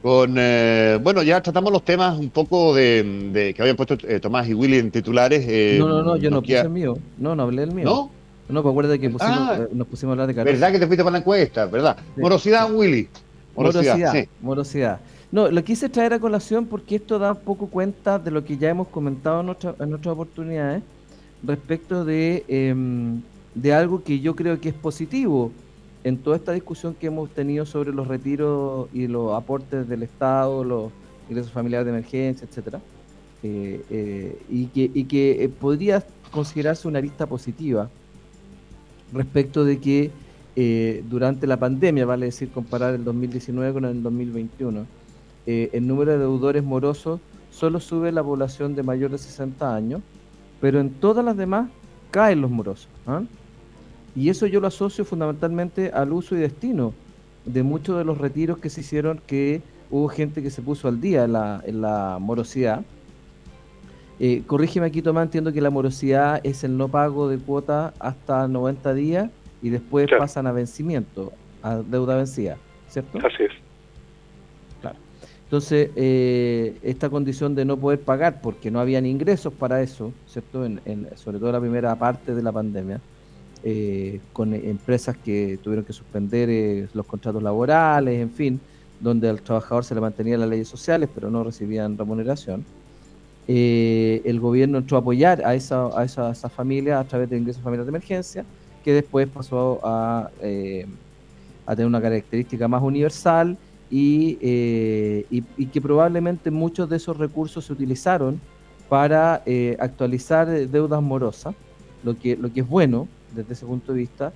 [0.00, 4.48] Con, eh, bueno, ya tratamos los temas un poco de, que habían puesto eh, Tomás
[4.48, 5.44] y Willy en titulares.
[5.46, 6.96] Eh, no, no, no, yo no puse el mío.
[7.18, 7.84] No, no hablé el mío.
[7.84, 8.10] ¿No?
[8.48, 9.66] No, pues acuérdate que pusimos, ah.
[9.72, 10.52] nos pusimos a hablar de carrera.
[10.52, 11.66] ¿Verdad que te fuiste para la encuesta?
[11.66, 11.98] ¿Verdad?
[12.16, 13.08] Morosidad, Willy.
[13.54, 15.00] Morosidad, morosidad, morosidad.
[15.30, 18.56] No, lo quise traer a colación porque esto da un poco cuenta de lo que
[18.56, 20.82] ya hemos comentado en, en otras oportunidades
[21.42, 23.20] respecto de em,
[23.54, 25.50] de algo que yo creo que es positivo
[26.04, 30.64] en toda esta discusión que hemos tenido sobre los retiros y los aportes del Estado,
[30.64, 30.90] los
[31.28, 32.80] ingresos familiares de emergencia, etcétera,
[33.42, 37.88] eh, eh, y que, y que eh, podría considerarse una vista positiva
[39.12, 40.10] respecto de que
[41.08, 44.84] durante la pandemia, vale decir, comparar el 2019 con el 2021,
[45.46, 47.18] el número de deudores morosos
[47.50, 50.02] solo sube la población de mayores de 60 años,
[50.60, 51.70] pero en todas las demás
[52.10, 52.88] caen los morosos.
[54.14, 56.92] Y eso yo lo asocio fundamentalmente al uso y destino
[57.44, 61.00] de muchos de los retiros que se hicieron, que hubo gente que se puso al
[61.00, 62.82] día en la, en la morosidad.
[64.18, 68.46] Eh, corrígeme aquí, Tomás, entiendo que la morosidad es el no pago de cuota hasta
[68.46, 69.30] 90 días
[69.62, 73.18] y después pasan a vencimiento, a deuda vencida, ¿cierto?
[73.18, 73.52] Así es.
[74.82, 74.96] Claro.
[75.44, 80.66] Entonces, eh, esta condición de no poder pagar porque no habían ingresos para eso, ¿cierto?
[80.66, 83.00] En, sobre todo la primera parte de la pandemia,
[83.62, 88.58] eh, con empresas que tuvieron que suspender eh, los contratos laborales, en fin,
[89.00, 92.64] donde al trabajador se le mantenían las leyes sociales, pero no recibían remuneración.
[93.46, 97.62] Eh, el gobierno entró a apoyar a esa, a esa, familia a través de ingresos
[97.62, 98.44] familiares de emergencia,
[98.82, 100.30] que después pasó a,
[101.66, 103.58] a tener una característica más universal
[103.90, 108.40] y, y, que probablemente muchos de esos recursos se utilizaron
[108.88, 109.42] para
[109.78, 111.54] actualizar deudas morosas,
[112.02, 114.32] lo que, lo que es bueno, desde ese punto de vista.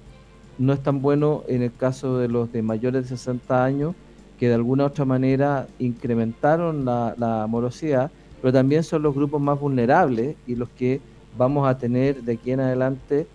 [0.58, 3.94] No es tan bueno en el caso de los de mayores de 60 años,
[4.38, 9.58] que de alguna u otra manera incrementaron la, morosidad, pero también son los grupos más
[9.58, 11.00] vulnerables y los que
[11.36, 13.26] vamos a tener de aquí en adelante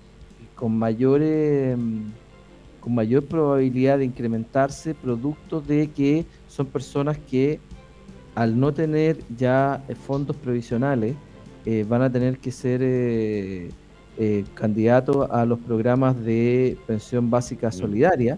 [0.55, 1.21] con mayor,
[2.79, 7.59] con mayor probabilidad de incrementarse, producto de que son personas que
[8.35, 11.15] al no tener ya fondos provisionales,
[11.65, 13.69] eh, van a tener que ser eh,
[14.21, 18.37] eh, candidato a los programas de pensión básica solidaria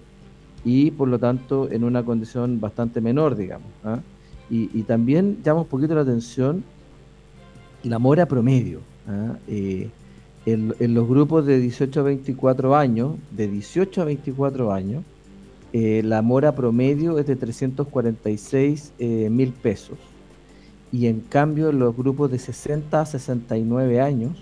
[0.63, 3.67] y por lo tanto en una condición bastante menor, digamos.
[3.84, 4.00] ¿ah?
[4.48, 6.63] Y, también llama un poquito la atención
[7.82, 8.82] la mora promedio.
[9.08, 9.38] ¿ah?
[9.48, 9.89] Eh,
[10.46, 15.04] en, los grupos de 18 a 24 años, de 18 a 24 años,
[15.74, 18.94] eh, la mora promedio es de 346
[19.32, 19.98] mil pesos.
[20.91, 24.38] Y en cambio en los grupos de 60 a 69 años,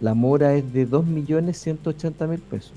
[0.00, 2.72] la mora es de 2.180.000 pesos.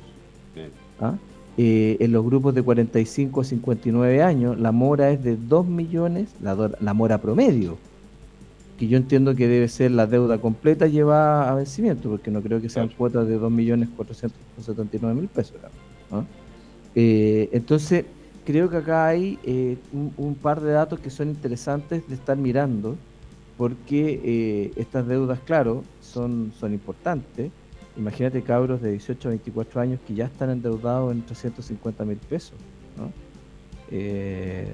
[0.99, 1.15] ¿Ah?
[1.59, 6.29] Eh, en los grupos de 45 a 59 años, la mora es de 2 millones,
[6.39, 7.79] la, mora promedio,
[8.77, 12.61] que yo entiendo que debe ser la deuda completa llevada a vencimiento, porque no creo
[12.61, 15.55] que sean cuotas de 2.479.000 pesos.
[16.11, 16.23] ¿ah?
[16.93, 18.05] Eh, entonces,
[18.45, 19.77] creo que acá hay eh,
[20.15, 22.97] un, par de datos que son interesantes de estar mirando,
[23.57, 27.51] porque estas deudas, claro, son, son importantes.
[27.97, 32.57] Imagínate cabros de 18 a 24 años que ya están endeudados en 350 mil pesos,
[33.89, 34.71] eh,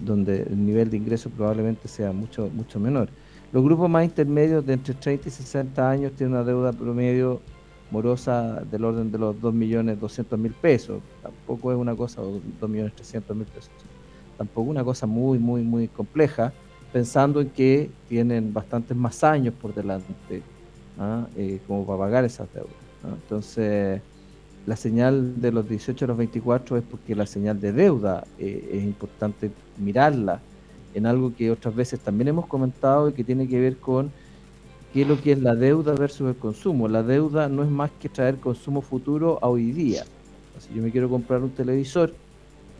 [0.00, 3.08] donde el nivel de ingreso probablemente sea mucho, mucho menor.
[3.52, 7.42] Los grupos más intermedios de entre 30 y 60 años tienen una deuda promedio
[7.90, 11.02] morosa del orden de los 2.200.000 pesos.
[11.22, 13.70] Tampoco es una cosa, o 2.300.000 pesos.
[14.38, 16.54] Tampoco una cosa muy, muy, muy compleja,
[16.90, 20.42] pensando en que tienen bastantes más años por delante
[20.98, 21.26] ¿ah?
[21.36, 22.72] Eh, como para pagar esas deudas.
[23.04, 24.00] Entonces,
[24.66, 28.70] la señal de los 18 a los 24 es porque la señal de deuda eh,
[28.72, 30.40] es importante mirarla
[30.94, 34.12] en algo que otras veces también hemos comentado y que tiene que ver con
[34.92, 36.86] qué es lo que es la deuda versus el consumo.
[36.86, 40.04] La deuda no es más que traer consumo futuro a hoy día.
[40.60, 42.14] Si yo me quiero comprar un televisor,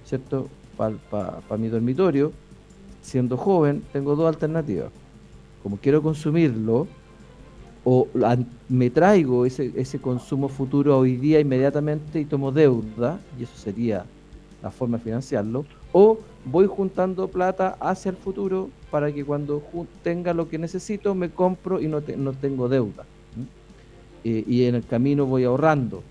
[0.05, 0.49] ¿cierto?
[0.77, 2.33] Para mi dormitorio,
[3.01, 4.91] siendo joven, tengo dos alternativas.
[5.63, 6.87] Como quiero consumirlo,
[7.85, 8.07] o
[8.69, 14.05] me traigo ese, ese consumo futuro hoy día inmediatamente y tomo deuda, y eso sería
[14.63, 19.63] la forma de financiarlo, o voy juntando plata hacia el futuro para que cuando
[20.03, 23.05] tenga lo que necesito me compro y no, no tengo deuda.
[24.25, 26.05] Eh, y en el camino voy ahorrando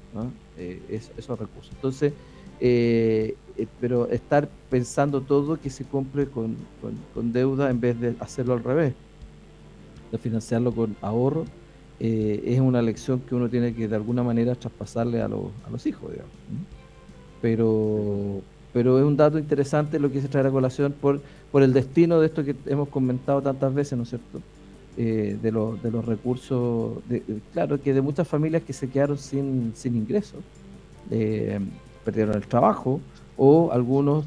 [0.57, 0.81] eh,
[1.17, 1.71] esos recursos.
[1.73, 2.11] Entonces,
[2.59, 3.35] eh,
[3.79, 6.57] pero estar pensando todo que se compre con,
[7.13, 8.93] con deuda en vez de hacerlo al revés,
[10.11, 11.45] de financiarlo con ahorro
[12.03, 15.69] eh, es una lección que uno tiene que de alguna manera traspasarle a, los, a
[15.69, 16.33] los hijos, digamos.
[17.41, 18.41] pero
[18.73, 21.21] pero es un dato interesante lo que se trae a colación por,
[21.51, 24.41] por el destino de esto que hemos comentado tantas veces, ¿no es cierto?
[24.97, 27.21] Eh, de, los, de los recursos, de,
[27.53, 30.39] claro, que de muchas familias que se quedaron sin, sin ingresos,
[31.09, 31.59] eh,
[32.03, 32.99] perdieron el trabajo,
[33.37, 34.25] o algunos,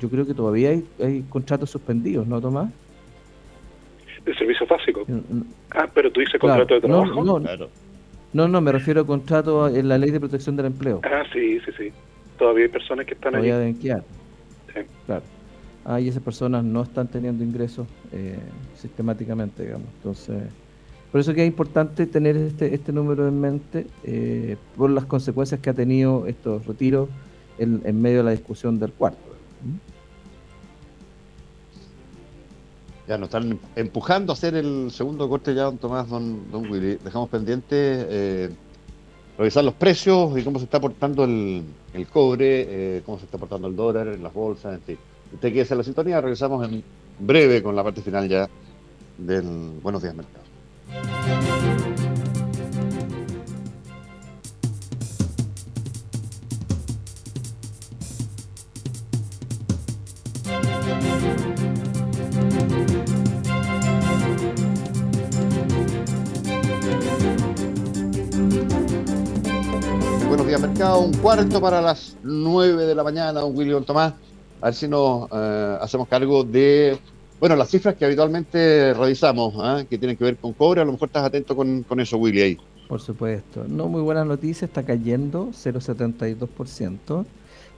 [0.00, 2.70] yo creo que todavía hay, hay contratos suspendidos, ¿no, Tomás?
[4.24, 5.04] De servicio básico.
[5.72, 7.24] Ah, pero tú dices contrato de trabajo.
[7.24, 7.68] No, no,
[8.32, 11.00] no, no, me refiero a contrato en la ley de protección del empleo.
[11.04, 11.92] Ah, sí, sí, sí
[12.42, 14.02] todavía hay personas que están todavía deben quedar.
[15.06, 15.22] Claro.
[15.84, 18.38] Ah, y esas personas no están teniendo ingresos eh,
[18.76, 19.86] sistemáticamente, digamos.
[19.96, 20.42] Entonces,
[21.12, 25.60] por eso que es importante tener este, este número en mente eh, por las consecuencias
[25.60, 27.08] que ha tenido estos retiros
[27.58, 29.20] en, medio de la discusión del cuarto.
[29.62, 29.91] ¿Mm?
[33.08, 36.98] Ya nos están empujando a hacer el segundo corte ya, don Tomás, don, don Willy.
[37.02, 38.50] Dejamos pendiente eh,
[39.36, 43.38] revisar los precios y cómo se está portando el, el cobre, eh, cómo se está
[43.38, 44.98] portando el dólar, las bolsas, en fin.
[45.32, 46.84] Usted quiere hacer la sintonía, regresamos en
[47.18, 48.48] breve con la parte final ya
[49.18, 50.44] del Buenos Días Mercado.
[70.58, 74.12] Mercado, un cuarto para las 9 de la mañana, don William Tomás.
[74.60, 76.98] A ver si nos eh, hacemos cargo de,
[77.40, 79.82] bueno, las cifras que habitualmente revisamos, ¿ah?
[79.88, 80.80] que tienen que ver con cobre.
[80.80, 82.58] A lo mejor estás atento con, con eso, Willy, ahí.
[82.88, 83.64] Por supuesto.
[83.66, 87.24] No muy buena noticia, está cayendo 0,72%,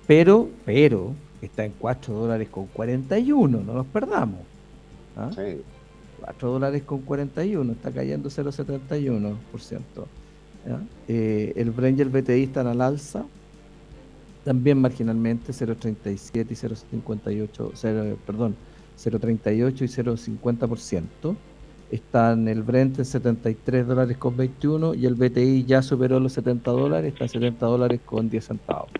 [0.06, 4.40] pero, pero, está en 4 dólares con 41, no nos perdamos.
[5.16, 5.30] ¿ah?
[5.34, 5.62] Sí.
[6.20, 9.34] 4 dólares con 41, está cayendo 0,71%.
[11.08, 13.24] Eh, el Brent y el BTI están al alza,
[14.44, 18.56] también marginalmente 0,37 y 0,58, perdón,
[18.98, 21.36] 0,38 y 0,50%.
[21.90, 26.70] Están el Brent en 73 dólares con 21 y el BTI ya superó los 70
[26.70, 28.90] dólares, está en 70 dólares con 10 centavos.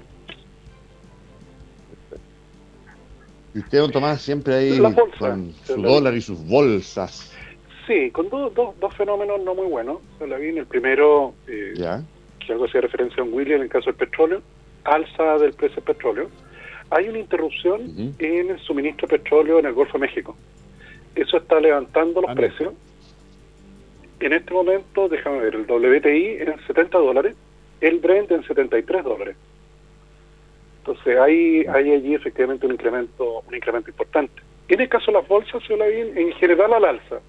[3.55, 4.79] Y usted, don Tomás, siempre ahí
[5.19, 7.31] con su dólar y sus bolsas.
[7.87, 9.99] Sí, con dos fenómenos no muy buenos.
[10.27, 11.75] La vi el primero, eh,
[12.39, 14.43] que algo hacía referencia a un William en el caso del petróleo,
[14.85, 16.31] alza del precio del petróleo.
[16.91, 20.37] Hay una interrupción en el suministro de petróleo en el Golfo de México.
[21.15, 22.73] Eso está levantando los ah, precios.
[24.21, 27.37] En este momento, déjame ver, el WTI en 70 dólares,
[27.81, 29.37] el Brent en 73 dólares.
[30.79, 34.43] Entonces hay, hay allí efectivamente un incremento, un incremento importante.
[34.69, 37.21] En el caso de las bolsas, se la vi en general al alza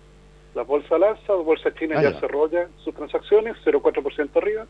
[0.56, 4.66] la bolsa al alza, la bolsa china ah, ya, desarrolla sus transacciones, 0,4% arriba.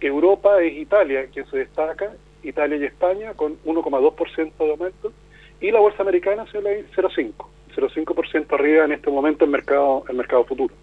[0.00, 2.12] Europa es Italia quien se destaca,
[2.42, 5.12] Italia y España con 1,2% de aumento.
[5.60, 7.34] Y la bolsa americana se le 0,5%,
[7.76, 10.74] 0,5% arriba en este momento en mercado, el mercado futuro.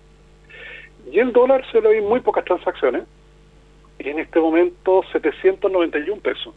[1.12, 3.04] Y el dólar se le muy pocas transacciones,
[4.00, 6.56] y en este momento 791 pesos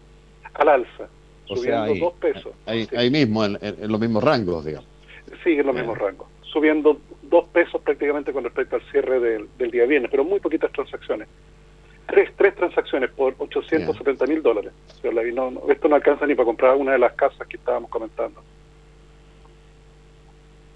[0.55, 1.09] al alza,
[1.47, 2.53] subiendo 2 pesos.
[2.67, 3.59] Ahí, mismo, en,
[3.91, 4.89] los mismos rangos, digamos.
[5.43, 7.01] Sí, en los mismos rangos, subiendo
[7.33, 11.27] dos pesos prácticamente con respecto al cierre del, día viernes, pero muy poquitas transacciones.
[12.07, 14.73] Tres, tres transacciones por 870 mil dólares.
[15.69, 18.43] esto no alcanza ni para comprar una de las casas que estábamos comentando.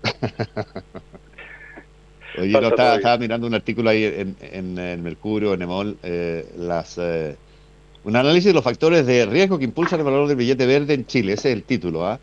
[2.38, 7.36] Oye, no, estaba, mirando un artículo ahí en, en, Mercurio, en Emol, eh, las, eh,
[8.04, 11.07] un análisis de los factores de riesgo que impulsan el valor del billete verde en
[11.07, 11.34] Chile.
[11.34, 12.18] Ese es el título, ¿ah?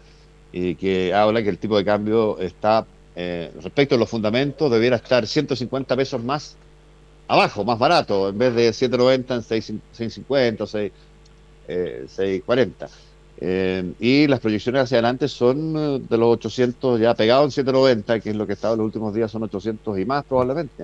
[0.52, 2.86] Y que habla que el tipo de cambio está
[3.16, 6.56] eh, respecto a los fundamentos, debiera estar 150 pesos más
[7.28, 12.90] abajo, más barato, en vez de 790 en 650 o 640.
[13.46, 18.20] Eh, y las proyecciones hacia adelante son eh, de los 800 ya pegados en 790,
[18.20, 20.84] que es lo que estado en los últimos días, son 800 y más probablemente.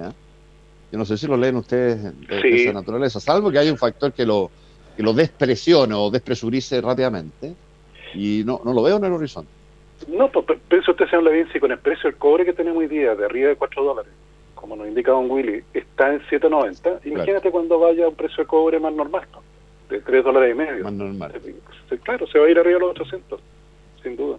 [0.92, 4.12] Yo no sé si lo leen ustedes de, esa naturaleza, salvo que haya un factor
[4.12, 4.50] que lo,
[4.98, 7.56] que lo despresione o despresurice rápidamente.
[8.16, 9.52] Y no, no lo veo en el horizonte.
[10.08, 12.88] No, pues piensa usted, señor Levin, si con el precio del cobre que tenemos hoy
[12.88, 14.12] día, de arriba de 4 dólares,
[14.56, 18.48] como nos indica don Willy, está en 7.90, imagínate cuando vaya a un precio de
[18.48, 19.24] cobre más normal,
[19.90, 20.84] de 3 dólares y medio.
[20.84, 21.34] Más normal.
[22.04, 23.42] Claro, se va a ir arriba a los 800,
[24.04, 24.38] sin duda.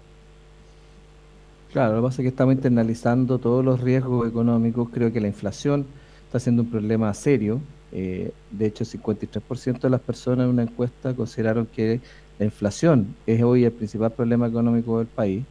[1.73, 4.89] Claro, lo que pasa es que estamos internalizando todos los riesgos económicos.
[4.93, 5.87] Creo que la inflación
[6.27, 7.61] está siendo un problema serio.
[7.93, 12.01] Eh, de hecho, 53% de las personas en una encuesta consideraron que
[12.41, 15.45] la inflación es hoy el principal problema económico del país.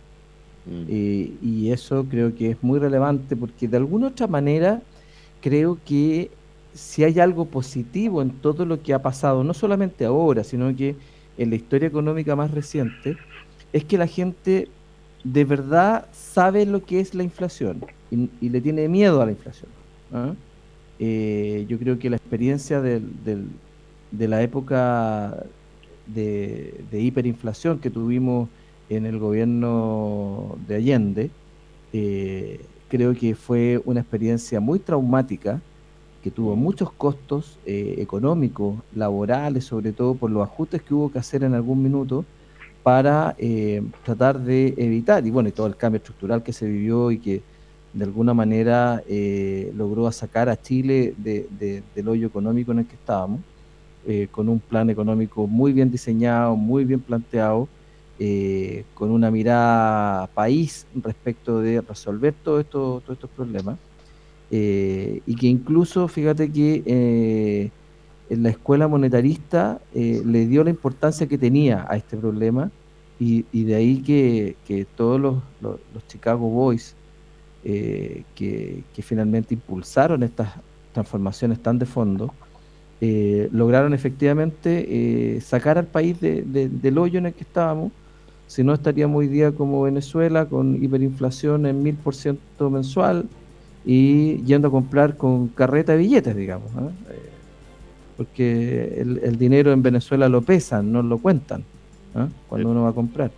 [0.65, 0.83] Mm.
[1.41, 4.81] y eso creo que es muy relevante porque de alguna otra manera
[5.41, 6.29] creo que
[6.73, 10.95] si hay algo positivo en todo lo que ha pasado, no solamente ahora, sino que
[11.37, 13.15] en la historia económica más reciente,
[13.71, 14.67] es que la gente
[15.23, 19.71] de verdad sabe lo que es la inflación y, le tiene miedo a la inflación.
[20.13, 20.33] ¿ah?
[20.99, 23.47] Eh, yo creo que la experiencia de
[24.11, 25.45] la época
[26.13, 28.49] de, hiperinflación que tuvimos
[28.89, 31.29] en el gobierno de Allende,
[31.93, 35.61] eh, creo que fue una experiencia muy traumática,
[36.23, 41.19] que tuvo muchos costos eh, económicos, laborales, sobre todo por los ajustes que hubo que
[41.19, 42.25] hacer en algún minuto
[42.83, 47.11] para eh, tratar de evitar, y bueno, y todo el cambio estructural que se vivió
[47.11, 47.41] y que
[47.93, 53.41] de alguna manera eh, logró sacar a Chile del hoyo económico en el que estábamos,
[54.31, 57.67] con un plan económico muy bien diseñado, muy bien planteado,
[58.21, 62.65] eh, con una mirada país respecto de resolver todos
[63.07, 63.77] estos, problemas.
[64.51, 67.71] Eh, y que incluso, fíjate que eh,
[68.29, 72.71] en la escuela monetarista le dio la importancia que tenía a este problema
[73.21, 75.77] y, de ahí que, todos los,
[76.09, 76.95] Chicago Boys
[77.63, 80.55] que, finalmente impulsaron estas
[80.91, 82.33] transformaciones tan de fondo,
[83.01, 87.91] lograron efectivamente sacar al país del hoyo en el que estábamos
[88.49, 93.27] si no, estaríamos hoy día como Venezuela con hiperinflación en mil por ciento mensual
[93.85, 96.71] y yendo a comprar con carreta de billetes, digamos.
[96.71, 96.89] ¿eh?
[97.11, 97.29] Eh,
[98.17, 101.61] porque el, dinero en Venezuela lo pesan, no lo cuentan
[102.15, 102.25] ¿eh?
[102.47, 103.29] cuando uno va a comprar.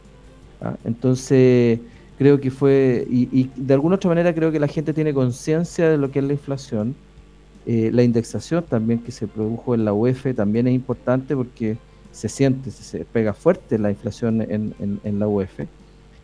[0.62, 0.76] ¿ah?
[0.86, 1.82] Entonces,
[2.18, 5.98] creo que fue, y, de alguna otra manera creo que la gente tiene conciencia de
[5.98, 6.96] lo que es la inflación.
[7.66, 11.78] La indexación también que se produjo en la UEF también es importante porque
[12.12, 15.62] se siente, se pega fuerte la inflación en, la UEF.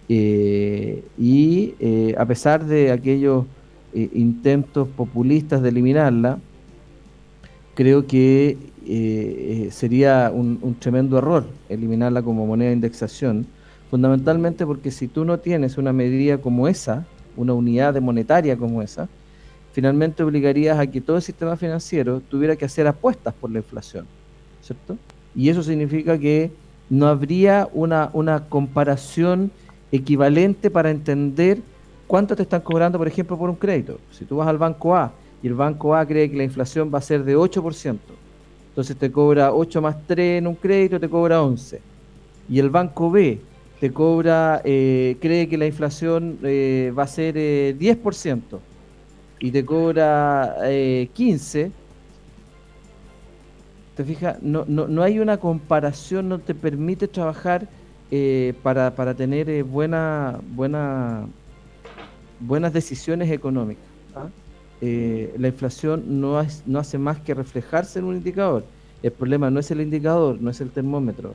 [0.09, 3.45] Eh, y eh, a pesar de aquellos
[3.93, 6.39] eh, intentos populistas de eliminarla,
[7.73, 8.57] creo que
[9.71, 13.45] sería un, tremendo error eliminarla como moneda de indexación,
[13.89, 19.09] fundamentalmente porque si tú no tienes una medida como esa, una unidad monetaria como esa,
[19.77, 24.07] finalmente obligarías a que todo el sistema financiero tuviera que hacer apuestas por la inflación,
[24.59, 24.97] ¿cierto?
[25.35, 26.49] y eso significa que
[26.89, 29.51] no habría una, una comparación
[29.91, 31.59] equivalente para entender
[32.07, 33.99] cuánto te están cobrando, por ejemplo, por un crédito.
[34.11, 35.13] Si tú vas al banco A
[35.43, 37.99] y el banco A cree que la inflación va a ser de 8%,
[38.69, 41.79] entonces te cobra 8 más 3 en un crédito, te cobra 11.
[42.49, 43.39] Y el banco B
[43.79, 48.57] te cobra, eh, cree que la inflación eh, va a ser 10% eh,
[49.39, 51.71] y te cobra 15%,
[53.97, 57.67] te fijas, no, no, no hay una comparación, no te permite trabajar
[58.11, 61.25] eh, para, para, tener eh, buena, buena,
[62.39, 63.83] buenas decisiones económicas.
[64.15, 64.27] ¿ah?
[64.81, 68.65] Eh, la inflación no, no hace más que reflejarse en un indicador.
[69.01, 71.33] El problema no es el indicador, no es el termómetro.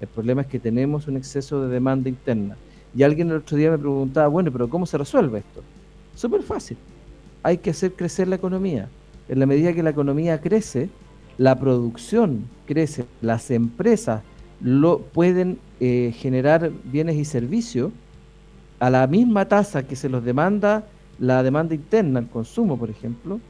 [0.00, 2.56] El problema es que tenemos un exceso de demanda interna.
[2.96, 5.62] Y alguien el otro día me preguntaba, bueno, pero ¿cómo se resuelve esto?
[6.14, 6.76] Súper fácil.
[7.44, 8.88] Hay que hacer crecer la economía.
[9.28, 10.88] En la medida que la economía crece,
[11.38, 14.22] la producción crece, las empresas
[14.60, 17.92] lo, pueden eh, generar bienes y servicios
[18.80, 20.84] a la misma tasa que se los demanda
[21.18, 23.40] la demanda interna, el consumo, por ejemplo,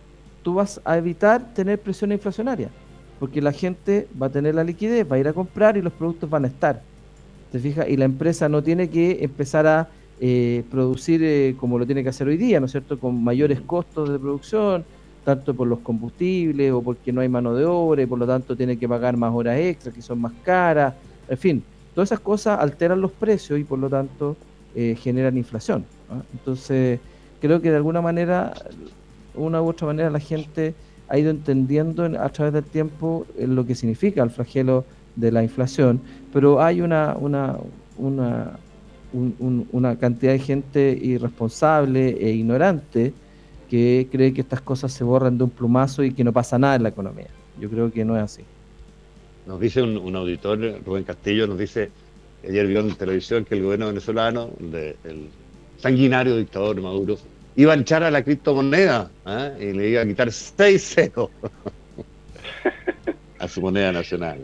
[0.42, 2.68] tú vas a evitar tener presión inflacionaria,
[3.18, 5.92] porque la gente va a tener la liquidez, va a ir a comprar y los
[5.92, 6.82] productos van a estar.
[7.52, 7.88] ¿Te fijas?
[7.88, 9.88] Y la empresa no tiene que empezar a
[10.20, 13.60] eh, producir eh, como lo tiene que hacer hoy día, ¿no es cierto?, con mayores
[13.60, 14.84] costos de producción,
[15.24, 18.56] tanto por los combustibles o porque no hay mano de obra y por lo tanto
[18.56, 20.94] tiene que pagar más horas extras que son más caras,
[21.28, 21.62] en fin,
[21.94, 24.36] todas esas cosas alteran los precios y por lo tanto
[24.74, 25.84] eh, generan inflación.
[26.32, 27.00] Entonces,
[27.40, 28.52] creo que de alguna manera,
[29.34, 30.74] una u otra manera, la gente
[31.08, 34.84] ha ido entendiendo a través del tiempo eh, lo que significa el flagelo
[35.16, 36.00] de la inflación,
[36.32, 37.56] pero hay una, una,
[37.98, 38.58] una,
[39.14, 43.12] una cantidad de gente irresponsable e ignorante
[43.70, 46.76] que cree que estas cosas se borran de un plumazo y que no pasa nada
[46.76, 47.28] en la economía.
[47.60, 48.42] Yo creo que no es así.
[49.46, 51.90] Nos dice un, auditor, Rubén Castillo, nos dice,
[52.48, 55.28] ayer vio en televisión que el gobierno venezolano, el
[55.78, 57.18] sanguinario dictador Maduro,
[57.56, 59.70] iba a echar a la criptomoneda ¿eh?
[59.70, 61.28] y le iba a quitar 6-0
[63.38, 64.40] a su moneda nacional.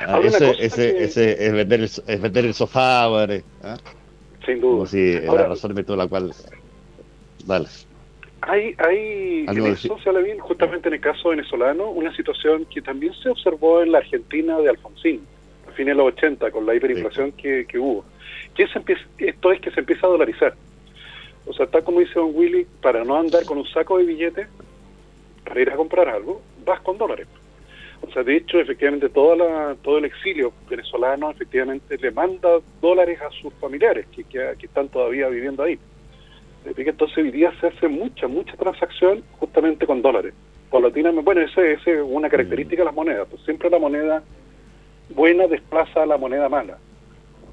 [0.00, 3.42] Ah, ese, ese, es, vender el, es vender el sofá, ¿eh?
[4.44, 4.72] Sin duda.
[4.72, 6.32] Como si la razón de toda la cual.
[7.46, 7.68] Dale.
[8.40, 9.96] Hay, hay en eso,
[10.40, 14.68] justamente en el caso venezolano, una situación que también se observó en la Argentina de
[14.68, 15.22] Alfonsín,
[15.66, 18.04] a fines de los 80, con la hiperinflación que, hubo.
[18.54, 20.54] Que esto es que se empieza a dolarizar.
[21.46, 24.48] O sea, tal como dice Don Willy, para no andar con un saco de billetes,
[25.44, 27.26] para ir a comprar algo, vas con dólares.
[28.06, 33.18] O sea, de hecho, efectivamente, toda la, todo el exilio venezolano efectivamente le manda dólares
[33.22, 35.78] a sus familiares que, están todavía viviendo ahí.
[36.64, 40.34] Entonces hoy día se hace mucha, mucha transacción justamente con dólares.
[40.70, 43.26] Paulatinamente, bueno, esa es una característica de las monedas.
[43.30, 44.22] Pues siempre la moneda
[45.10, 46.78] buena desplaza a la moneda mala.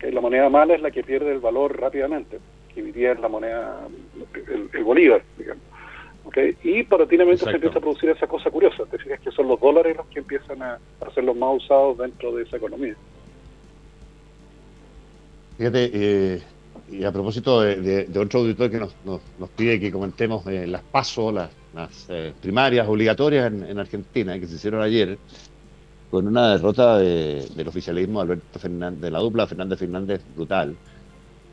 [0.01, 2.39] La moneda mala es la que pierde el valor rápidamente,
[2.73, 3.87] que hoy día es la moneda,
[4.73, 5.70] el bolívar, digamos.
[6.63, 8.85] Y paulatinamente se empieza a producir esa cosa curiosa.
[8.85, 10.79] Te fijas que son los dólares los que empiezan a,
[11.13, 12.95] ser los más usados dentro de esa economía.
[15.57, 16.41] Fíjate, eh,
[16.89, 21.33] y a propósito de, otro auditor que nos, nos, pide que comentemos eh, las pasos,
[21.33, 21.49] las,
[22.09, 25.17] eh, primarias obligatorias en, Argentina, que se hicieron ayer,
[26.09, 30.75] con una derrota del oficialismo Alberto Fernández, de la dupla Fernández Fernández brutal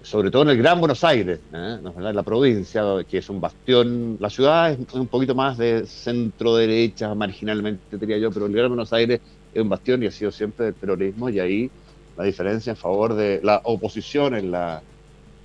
[0.02, 1.78] sobre todo en el Gran Buenos Aires, ¿eh?
[1.82, 7.14] la provincia, que es un bastión, la ciudad es un poquito más de centro derecha,
[7.14, 9.20] marginalmente diría yo, pero el Gran Buenos Aires
[9.52, 11.70] es un bastión y ha sido siempre del terrorismo y ahí
[12.16, 14.82] la diferencia en favor de la oposición en, la,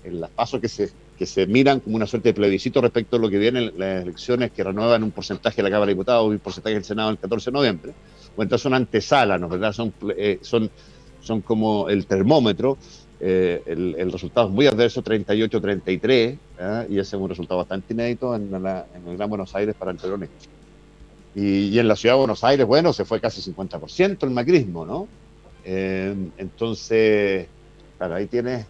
[0.03, 3.19] en las pasos que se, que se miran como una suerte de plebiscito respecto a
[3.19, 6.31] lo que vienen las elecciones que renuevan un porcentaje de la Cámara de Diputados y
[6.31, 7.93] un porcentaje del Senado el 14 de noviembre.
[8.35, 9.73] Bueno, entonces son antesalas, ¿no?
[9.73, 10.69] Son, eh, son,
[11.21, 12.77] son como el termómetro
[13.25, 16.87] eh, el, resultado es muy adverso, 38-33, ¿eh?
[16.89, 20.35] y ese es un resultado bastante inédito en, el Gran Buenos Aires para el peronismo.
[21.33, 25.07] Y, en la ciudad de Buenos Aires, bueno, se fue casi 50% el macrismo, ¿no?
[25.63, 27.47] Eh, entonces,
[27.97, 28.65] claro, ahí tienes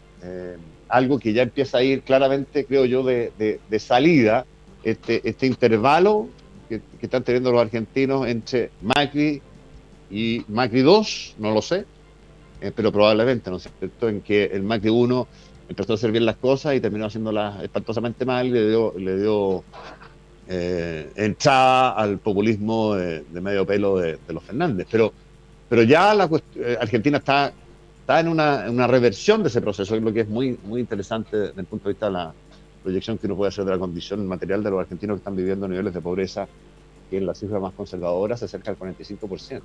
[0.87, 4.45] algo que ya empieza a ir claramente, creo yo, de, salida,
[4.83, 6.29] este, este intervalo
[6.69, 9.41] que, que, están teniendo los argentinos entre Macri
[10.11, 11.85] y Macri 2, no lo sé,
[12.63, 15.27] eh, pero probablemente, ¿no es cierto?, en que el Macri 1
[15.67, 19.17] empezó a hacer bien las cosas y terminó haciénlas espantosamente mal y le dio, le
[19.17, 19.65] dio
[20.47, 24.87] eh, entrada al populismo de, medio pelo de, los Fernández.
[24.89, 25.11] Pero,
[25.67, 26.13] pero ya
[26.55, 27.51] eh, Argentina está,
[27.99, 31.59] está en una, una, reversión de ese proceso, lo que es muy, muy interesante desde
[31.59, 32.33] el punto de vista de la
[32.81, 35.67] proyección que uno puede hacer de la condición material de los argentinos que están viviendo
[35.67, 36.47] niveles de pobreza
[37.09, 39.61] que en la cifra más conservadora se acerca al 45%.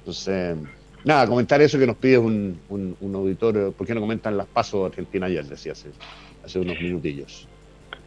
[0.00, 0.56] Entonces,
[1.04, 4.86] Nada, comentar eso que nos pide un, un, auditor, ¿por qué no comentan las pasos
[4.86, 5.44] Argentina ayer?
[5.44, 5.90] Decía hace,
[6.42, 7.46] hace unos minutillos.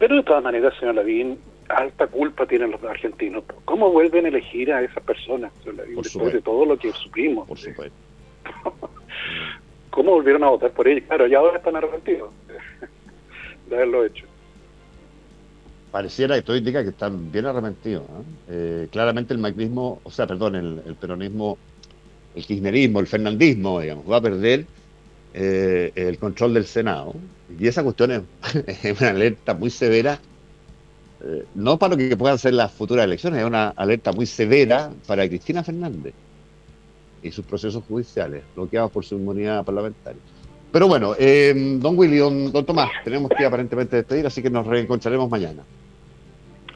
[0.00, 1.38] Pero de todas maneras, señor Lavín,
[1.68, 3.44] alta culpa tienen los argentinos.
[3.64, 7.46] ¿Cómo vuelven a elegir a esas personas, señor Lavín, después de todo lo que supimos?
[7.46, 7.96] Por supuesto.
[9.90, 11.04] ¿Cómo volvieron a votar por ellos?
[11.06, 12.30] Claro, ya ahora están arrepentidos
[13.68, 14.26] de haberlo hecho.
[15.92, 18.04] Pareciera, esto indica que están bien arrepentidos.
[18.48, 21.58] Eh, claramente el macrismo, o sea, perdón, el peronismo
[22.34, 24.66] el kirchnerismo, el fernandismo, digamos, va a perder
[25.34, 27.14] eh, el control del Senado.
[27.58, 28.10] Y esa cuestión
[28.66, 30.18] es, una alerta muy severa,
[31.24, 34.90] eh, no para lo que puedan ser las futuras elecciones, es una alerta muy severa
[35.06, 36.14] para Cristina Fernández
[37.22, 40.20] y sus procesos judiciales, bloqueados por su inmunidad parlamentaria.
[40.70, 45.30] Pero bueno, eh, don Willy, don, Tomás, tenemos que aparentemente despedir, así que nos reencontraremos
[45.30, 45.62] mañana.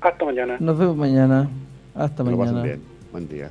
[0.00, 0.56] Hasta mañana.
[0.58, 1.48] Nos vemos mañana.
[1.94, 2.62] Hasta mañana.
[2.62, 2.80] Bien.
[3.12, 3.50] Buen día.